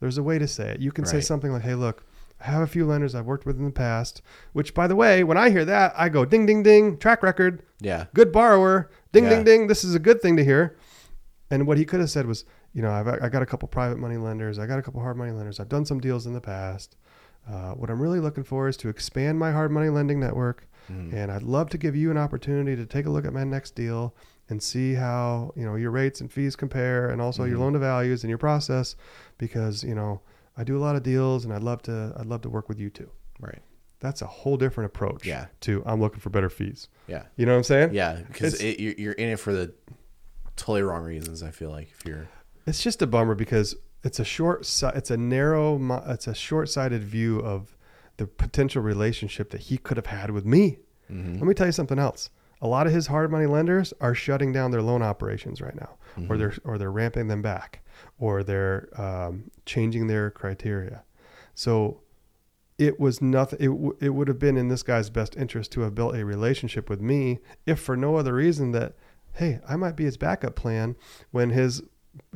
There's 0.00 0.16
a 0.16 0.22
way 0.22 0.38
to 0.38 0.48
say 0.48 0.70
it. 0.70 0.80
You 0.80 0.92
can 0.92 1.04
say 1.04 1.20
something 1.20 1.52
like, 1.52 1.60
"Hey, 1.60 1.74
look, 1.74 2.06
I 2.40 2.46
have 2.50 2.62
a 2.62 2.66
few 2.66 2.86
lenders 2.86 3.14
I've 3.14 3.26
worked 3.26 3.46
with 3.46 3.58
in 3.58 3.64
the 3.64 3.70
past." 3.70 4.22
Which, 4.52 4.74
by 4.74 4.86
the 4.86 4.96
way, 4.96 5.22
when 5.24 5.36
I 5.36 5.50
hear 5.50 5.64
that, 5.64 5.92
I 5.96 6.08
go, 6.08 6.24
"Ding, 6.24 6.46
ding, 6.46 6.62
ding! 6.62 6.96
Track 6.98 7.22
record, 7.22 7.62
Yeah. 7.80 8.06
good 8.14 8.32
borrower, 8.32 8.90
ding, 9.12 9.24
Yeah. 9.24 9.30
ding, 9.30 9.44
ding! 9.44 9.66
This 9.66 9.84
is 9.84 9.94
a 9.94 9.98
good 9.98 10.20
thing 10.22 10.36
to 10.36 10.44
hear." 10.44 10.76
And 11.50 11.66
what 11.66 11.78
he 11.78 11.84
could 11.84 12.00
have 12.00 12.10
said 12.10 12.26
was, 12.26 12.44
"You 12.72 12.82
know, 12.82 12.90
I've 12.90 13.08
I 13.08 13.28
got 13.28 13.42
a 13.42 13.46
couple 13.46 13.68
private 13.68 13.98
money 13.98 14.16
lenders. 14.16 14.58
I 14.58 14.66
got 14.66 14.78
a 14.78 14.82
couple 14.82 15.00
hard 15.00 15.16
money 15.16 15.32
lenders. 15.32 15.58
I've 15.60 15.68
done 15.68 15.84
some 15.84 16.00
deals 16.00 16.26
in 16.26 16.32
the 16.32 16.40
past. 16.40 16.96
Uh, 17.48 17.72
what 17.72 17.90
I'm 17.90 18.00
really 18.00 18.20
looking 18.20 18.44
for 18.44 18.68
is 18.68 18.76
to 18.78 18.88
expand 18.88 19.38
my 19.38 19.50
hard 19.52 19.70
money 19.70 19.88
lending 19.88 20.20
network." 20.20 20.66
Mhm. 20.90 21.12
and 21.12 21.30
I'd 21.30 21.42
love 21.44 21.68
to 21.70 21.78
give 21.78 21.94
you 21.94 22.10
an 22.10 22.16
opportunity 22.16 22.74
to 22.74 22.84
take 22.84 23.06
a 23.06 23.10
look 23.10 23.24
at 23.24 23.32
my 23.32 23.44
next 23.44 23.76
deal 23.76 24.12
and 24.48 24.60
see 24.60 24.94
how 24.94 25.52
you 25.54 25.64
know 25.64 25.76
your 25.76 25.92
rates 25.92 26.20
and 26.20 26.32
fees 26.32 26.56
compare, 26.56 27.08
and 27.08 27.20
also 27.22 27.44
your 27.44 27.58
Mhm. 27.58 27.60
loan 27.60 27.72
to 27.74 27.78
values 27.78 28.24
and 28.24 28.28
your 28.28 28.38
process, 28.38 28.96
because 29.38 29.84
you 29.84 29.94
know 29.94 30.20
I 30.60 30.64
do 30.64 30.76
a 30.76 30.82
lot 30.86 30.94
of 30.94 31.02
deals, 31.02 31.44
and 31.46 31.54
I'd 31.54 31.62
love 31.62 31.80
to 31.82 32.12
I'd 32.18 32.26
love 32.26 32.42
to 32.42 32.50
work 32.50 32.68
with 32.68 32.78
you 32.78 32.90
too. 32.90 33.10
Right. 33.40 33.62
That's 34.00 34.20
a 34.20 34.26
whole 34.26 34.56
different 34.58 34.86
approach. 34.92 35.26
Yeah. 35.26 35.46
To 35.60 35.82
I'm 35.86 36.00
looking 36.00 36.20
for 36.20 36.28
better 36.30 36.50
fees. 36.50 36.88
Yeah. 37.06 37.22
You 37.36 37.46
know 37.46 37.52
what 37.52 37.58
I'm 37.58 37.64
saying? 37.64 37.94
Yeah. 37.94 38.20
Because 38.26 38.62
you're, 38.62 38.94
you're 38.98 39.12
in 39.14 39.30
it 39.30 39.36
for 39.40 39.52
the 39.54 39.72
totally 40.56 40.82
wrong 40.82 41.02
reasons. 41.04 41.42
I 41.42 41.50
feel 41.50 41.70
like 41.70 41.88
if 41.98 42.04
you're. 42.04 42.28
It's 42.66 42.82
just 42.82 43.00
a 43.00 43.06
bummer 43.06 43.34
because 43.34 43.74
it's 44.04 44.20
a 44.20 44.24
short 44.24 44.60
it's 44.94 45.10
a 45.10 45.16
narrow 45.16 45.78
it's 46.08 46.26
a 46.26 46.34
short-sighted 46.34 47.02
view 47.02 47.40
of 47.40 47.74
the 48.18 48.26
potential 48.26 48.82
relationship 48.82 49.50
that 49.50 49.62
he 49.62 49.78
could 49.78 49.96
have 49.96 50.06
had 50.06 50.30
with 50.30 50.44
me. 50.44 50.78
Mhm. 51.10 51.36
Let 51.40 51.44
me 51.44 51.54
tell 51.54 51.66
you 51.66 51.72
something 51.72 51.98
else. 51.98 52.28
A 52.62 52.66
lot 52.66 52.86
of 52.86 52.92
his 52.92 53.06
hard 53.06 53.30
money 53.30 53.46
lenders 53.46 53.92
are 54.00 54.14
shutting 54.14 54.52
down 54.52 54.70
their 54.70 54.82
loan 54.82 55.02
operations 55.02 55.60
right 55.62 55.74
now, 55.74 55.96
or 56.28 56.36
Mhm. 56.36 56.38
they're 56.38 56.54
or 56.64 56.78
they're 56.78 56.90
ramping 56.92 57.28
them 57.28 57.40
back, 57.42 57.82
or 58.18 58.42
they're 58.42 58.88
um, 59.00 59.50
changing 59.64 60.06
their 60.08 60.30
criteria. 60.30 61.02
So 61.54 62.00
it 62.78 62.98
was 63.00 63.20
nothing. 63.22 63.58
It, 63.60 63.66
w- 63.68 63.96
it 64.00 64.10
would 64.10 64.28
have 64.28 64.38
been 64.38 64.56
in 64.56 64.68
this 64.68 64.82
guy's 64.82 65.10
best 65.10 65.36
interest 65.36 65.72
to 65.72 65.80
have 65.82 65.94
built 65.94 66.14
a 66.16 66.24
relationship 66.24 66.88
with 66.90 67.00
me, 67.00 67.38
if 67.66 67.78
for 67.78 67.96
no 67.96 68.16
other 68.16 68.34
reason 68.34 68.72
that, 68.72 68.94
hey, 69.32 69.60
I 69.68 69.76
might 69.76 69.96
be 69.96 70.04
his 70.04 70.16
backup 70.16 70.54
plan 70.56 70.96
when 71.30 71.50
his 71.50 71.82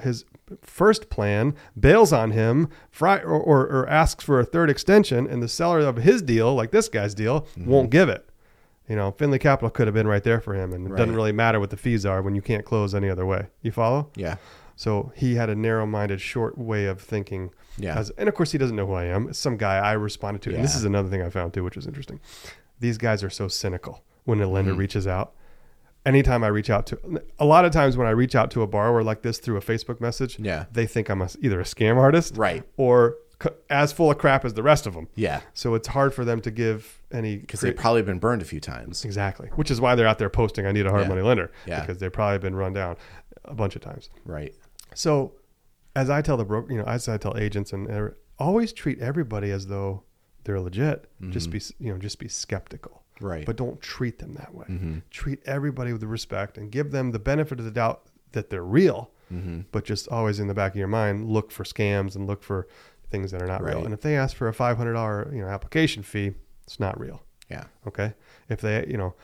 his 0.03 0.25
first 0.63 1.11
plan 1.11 1.53
bails 1.79 2.13
on 2.13 2.31
him 2.31 2.69
fri- 2.91 3.23
or, 3.25 3.41
or, 3.41 3.67
or 3.67 3.89
asks 3.89 4.23
for 4.23 4.39
a 4.39 4.45
third 4.45 4.71
extension 4.71 5.27
and 5.27 5.43
the 5.43 5.49
seller 5.49 5.81
of 5.81 5.97
his 5.97 6.23
deal 6.23 6.55
like 6.55 6.71
this 6.71 6.89
guy's 6.89 7.13
deal 7.15 7.41
Mm-hmm. 7.59 7.67
won't 7.71 7.91
give 7.91 8.09
it 8.09 8.29
you 8.89 8.97
know 8.97 9.11
finley 9.13 9.39
capital 9.39 9.71
could 9.71 9.87
have 9.87 9.95
been 9.95 10.07
right 10.07 10.25
there 10.25 10.41
for 10.41 10.55
him 10.55 10.73
and 10.73 10.87
it 10.87 10.97
doesn't 10.97 11.15
really 11.15 11.33
matter 11.33 11.59
what 11.61 11.71
the 11.71 11.77
fees 11.77 12.05
are 12.05 12.21
when 12.23 12.35
you 12.35 12.43
can't 12.43 12.65
close 12.65 12.95
any 12.95 13.09
other 13.09 13.25
way 13.27 13.47
you 13.63 13.71
follow 13.73 14.11
Yeah. 14.17 14.37
so 14.77 15.13
he 15.15 15.35
had 15.37 15.49
a 15.51 15.55
narrow-minded 15.55 16.21
short 16.21 16.59
way 16.59 16.87
of 16.87 17.01
thinking 17.01 17.51
Yeah. 17.79 17.97
as, 17.99 18.11
and 18.19 18.29
of 18.29 18.35
course 18.35 18.53
he 18.53 18.59
doesn't 18.59 18.77
know 18.77 18.87
who 18.87 18.93
i 18.95 19.05
am 19.05 19.29
it's 19.29 19.39
some 19.39 19.57
guy 19.57 19.77
i 19.79 19.93
responded 19.93 20.43
to 20.43 20.55
and 20.55 20.63
this 20.63 20.75
is 20.77 20.85
another 20.85 21.09
thing 21.09 21.23
i 21.23 21.31
found 21.31 21.55
too 21.55 21.65
which 21.65 21.77
is 21.77 21.87
interesting 21.87 22.21
these 22.81 22.99
guys 22.99 23.23
are 23.25 23.31
so 23.31 23.49
cynical 23.49 24.03
when 24.25 24.41
a 24.41 24.47
lender 24.47 24.75
Mhm. 24.75 24.79
reaches 24.79 25.07
out 25.07 25.33
anytime 26.05 26.45
i 26.45 26.49
reach 26.49 26.69
out 26.69 26.87
to 26.87 27.23
a 27.39 27.45
lot 27.47 27.65
of 27.65 27.73
times 27.73 27.97
when 27.97 28.07
i 28.07 28.11
reach 28.11 28.35
out 28.35 28.51
to 28.51 28.61
a 28.63 28.67
borrower 28.67 29.03
like 29.03 29.23
this 29.23 29.39
through 29.39 29.57
a 29.57 29.61
facebook 29.61 30.01
message 30.01 30.39
Yeah. 30.39 30.67
they 30.73 30.87
think 30.87 31.09
i'm 31.09 31.23
a, 31.23 31.29
either 31.41 31.59
a 31.61 31.65
scam 31.65 31.97
artist 31.97 32.37
Right. 32.37 32.63
or 32.77 33.17
as 33.71 33.93
full 33.93 34.11
of 34.11 34.19
crap 34.19 34.45
as 34.45 34.55
the 34.55 34.63
rest 34.63 34.87
of 34.87 34.95
them 34.95 35.09
Yeah. 35.15 35.41
so 35.53 35.75
it's 35.75 35.89
hard 35.89 36.15
for 36.15 36.25
them 36.25 36.41
to 36.43 36.51
give 36.51 37.03
any 37.13 37.37
Because 37.37 37.61
they've 37.61 37.77
probably 37.77 38.03
been 38.03 38.19
burned 38.19 38.43
a 38.43 38.45
few 38.45 38.61
times. 38.61 39.05
exactly 39.05 39.49
which 39.55 39.71
is 39.71 39.81
why 39.81 39.95
they're 39.95 40.07
out 40.07 40.19
there 40.19 40.31
posting 40.31 40.67
i 40.67 40.73
need 40.73 40.87
a 40.87 40.91
hard 40.91 41.03
Yeah. 41.03 41.09
money 41.09 41.23
lender 41.23 41.51
Yeah. 41.67 41.81
because 41.81 41.99
they've 41.99 42.13
probably 42.13 42.39
been 42.39 42.55
run 42.55 42.73
down 42.73 42.97
a 43.45 43.55
bunch 43.55 43.77
of 43.77 43.83
times 43.83 44.11
Right. 44.25 44.55
so, 44.95 45.33
as 45.97 46.11
I 46.11 46.23
tell 46.23 46.37
the 46.37 46.45
broker, 46.45 46.73
you 46.73 46.79
know, 46.79 46.85
as 46.87 47.09
I 47.09 47.19
tell 47.19 47.37
agents, 47.39 47.73
and 47.73 47.89
uh, 47.91 48.09
always 48.39 48.73
treat 48.73 48.99
everybody 49.01 49.51
as 49.53 49.69
though 49.69 50.03
they're 50.43 50.59
legit. 50.61 51.09
Just 51.31 51.51
be, 51.51 51.61
you 51.79 51.93
know, 51.93 51.99
just 51.99 52.19
be 52.19 52.27
skeptical, 52.29 53.03
Mm-hmm. 53.17 53.27
Right. 53.27 53.47
but 53.47 53.55
don't 53.57 53.81
treat 53.81 54.19
them 54.19 54.35
that 54.35 54.53
way. 54.53 54.65
Mhm. 54.69 55.03
Treat 55.11 55.39
everybody 55.47 55.93
with 55.93 56.03
respect 56.03 56.59
and 56.59 56.73
give 56.73 56.91
them 56.91 57.13
the 57.13 57.21
benefit 57.21 57.61
of 57.61 57.65
the 57.65 57.71
doubt 57.71 58.03
that 58.33 58.51
they're 58.51 58.65
real. 58.65 59.13
Mm-hmm. 59.33 59.61
But 59.71 59.85
just 59.85 60.09
always 60.09 60.41
in 60.41 60.49
the 60.49 60.55
back 60.55 60.73
of 60.73 60.77
your 60.79 60.89
mind, 60.89 61.31
look 61.31 61.53
for 61.53 61.63
scams 61.63 62.17
and 62.17 62.27
look 62.27 62.43
for 62.43 62.67
things 63.15 63.31
that 63.31 63.41
are 63.43 63.47
not 63.47 63.63
real. 63.63 63.85
And 63.85 63.95
if 63.95 64.01
they 64.01 64.17
ask 64.17 64.37
for 64.37 64.49
a 64.49 64.53
five 64.55 64.77
hundred 64.77 64.95
dollar, 64.95 65.31
you 65.33 65.41
know, 65.43 65.49
application 65.49 66.03
fee, 66.03 66.33
it's 66.67 66.81
not 66.81 66.99
real. 66.99 67.23
Yeah. 67.51 67.65
Okay. 67.87 68.13
If 68.49 68.61
they, 68.61 68.87
you 68.89 68.97
know, 68.97 69.15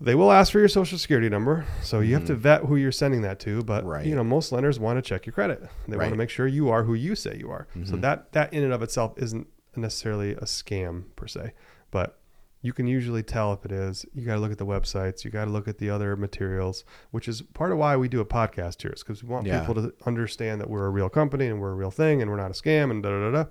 they 0.00 0.14
will 0.14 0.32
ask 0.32 0.50
for 0.52 0.58
your 0.58 0.68
social 0.68 0.98
security 0.98 1.28
number. 1.28 1.64
So 1.82 2.00
you 2.00 2.14
have 2.14 2.26
to 2.26 2.34
vet 2.34 2.62
who 2.64 2.76
you're 2.76 2.92
sending 2.92 3.22
that 3.22 3.38
to. 3.40 3.62
But, 3.62 3.82
Mm-hmm. 3.82 3.88
Right. 3.90 4.06
you 4.06 4.14
know, 4.16 4.24
most 4.24 4.50
lenders 4.52 4.78
want 4.80 4.98
to 4.98 5.02
check 5.02 5.24
your 5.26 5.32
credit. 5.32 5.60
They 5.88 5.96
want 5.96 6.06
to 6.08 6.10
Mm-hmm. 6.10 6.18
make 6.18 6.30
sure 6.30 6.46
you 6.48 6.68
are 6.70 6.82
who 6.82 6.94
you 6.94 7.14
say 7.14 7.36
you 7.38 7.50
are. 7.50 7.66
So 7.84 7.96
that, 7.96 8.32
that 8.32 8.52
in 8.52 8.62
and 8.64 8.72
of 8.72 8.82
itself 8.82 9.14
isn't 9.16 9.46
necessarily 9.76 10.32
a 10.32 10.42
scam 10.44 11.04
per 11.16 11.26
se, 11.28 11.52
but 11.92 12.18
you 12.62 12.72
can 12.72 12.86
usually 12.86 13.22
tell 13.22 13.52
if 13.52 13.64
it 13.64 13.72
is. 13.72 14.06
You 14.14 14.24
got 14.24 14.34
to 14.34 14.40
look 14.40 14.52
at 14.52 14.58
the 14.58 14.66
websites. 14.66 15.24
You 15.24 15.30
got 15.30 15.44
to 15.46 15.50
look 15.50 15.66
at 15.68 15.78
the 15.78 15.90
other 15.90 16.16
materials, 16.16 16.84
which 17.10 17.26
is 17.28 17.42
part 17.42 17.72
of 17.72 17.78
why 17.78 17.96
we 17.96 18.08
do 18.08 18.20
a 18.20 18.24
podcast 18.24 18.80
here. 18.82 18.92
Is 18.92 19.02
because 19.02 19.22
we 19.22 19.28
want 19.28 19.46
Yeah. 19.46 19.60
people 19.60 19.74
to 19.74 19.92
understand 20.06 20.60
that 20.60 20.70
we're 20.70 20.86
a 20.86 20.90
real 20.90 21.08
company 21.08 21.46
and 21.48 21.60
we're 21.60 21.72
a 21.72 21.74
real 21.74 21.90
thing 21.90 22.22
and 22.22 22.30
we're 22.30 22.36
not 22.36 22.50
a 22.50 22.54
scam 22.54 22.90
and 22.90 23.02
da 23.02 23.10
da 23.10 23.30
da 23.30 23.42
da. 23.44 23.50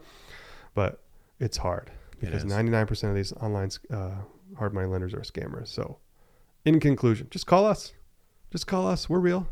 But 0.74 1.02
it's 1.39 1.58
hard 1.58 1.91
because 2.19 2.43
is. 2.43 2.52
99% 2.52 3.10
of 3.10 3.15
these 3.15 3.34
online 3.34 3.69
uh, 3.91 4.12
hard 4.58 4.74
money 4.74 4.88
lenders 4.88 5.13
are 5.13 5.21
scammers. 5.21 5.67
So, 5.67 5.97
in 6.63 6.80
conclusion, 6.80 7.28
just 7.32 7.47
call 7.47 7.65
us. 7.65 7.93
Just 8.52 8.67
call 8.67 8.88
us. 8.88 9.10
We're 9.10 9.19
real. 9.19 9.47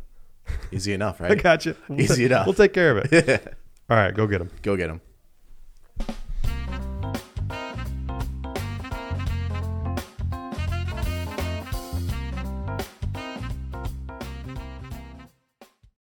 Easy 0.71 0.93
enough, 0.93 1.19
right? 1.21 1.31
I 1.31 1.35
got 1.35 1.65
you. 1.65 1.75
We'll 1.89 1.99
Easy 2.01 2.27
ta- 2.29 2.35
enough. 2.35 2.45
We'll 2.47 2.53
take 2.53 2.73
care 2.73 2.97
of 2.97 3.11
it. 3.11 3.57
All 3.89 3.97
right, 3.97 4.13
go 4.13 4.27
get 4.27 4.37
them. 4.39 4.51
Go 4.61 4.77
get 4.77 4.87
them. 4.87 5.01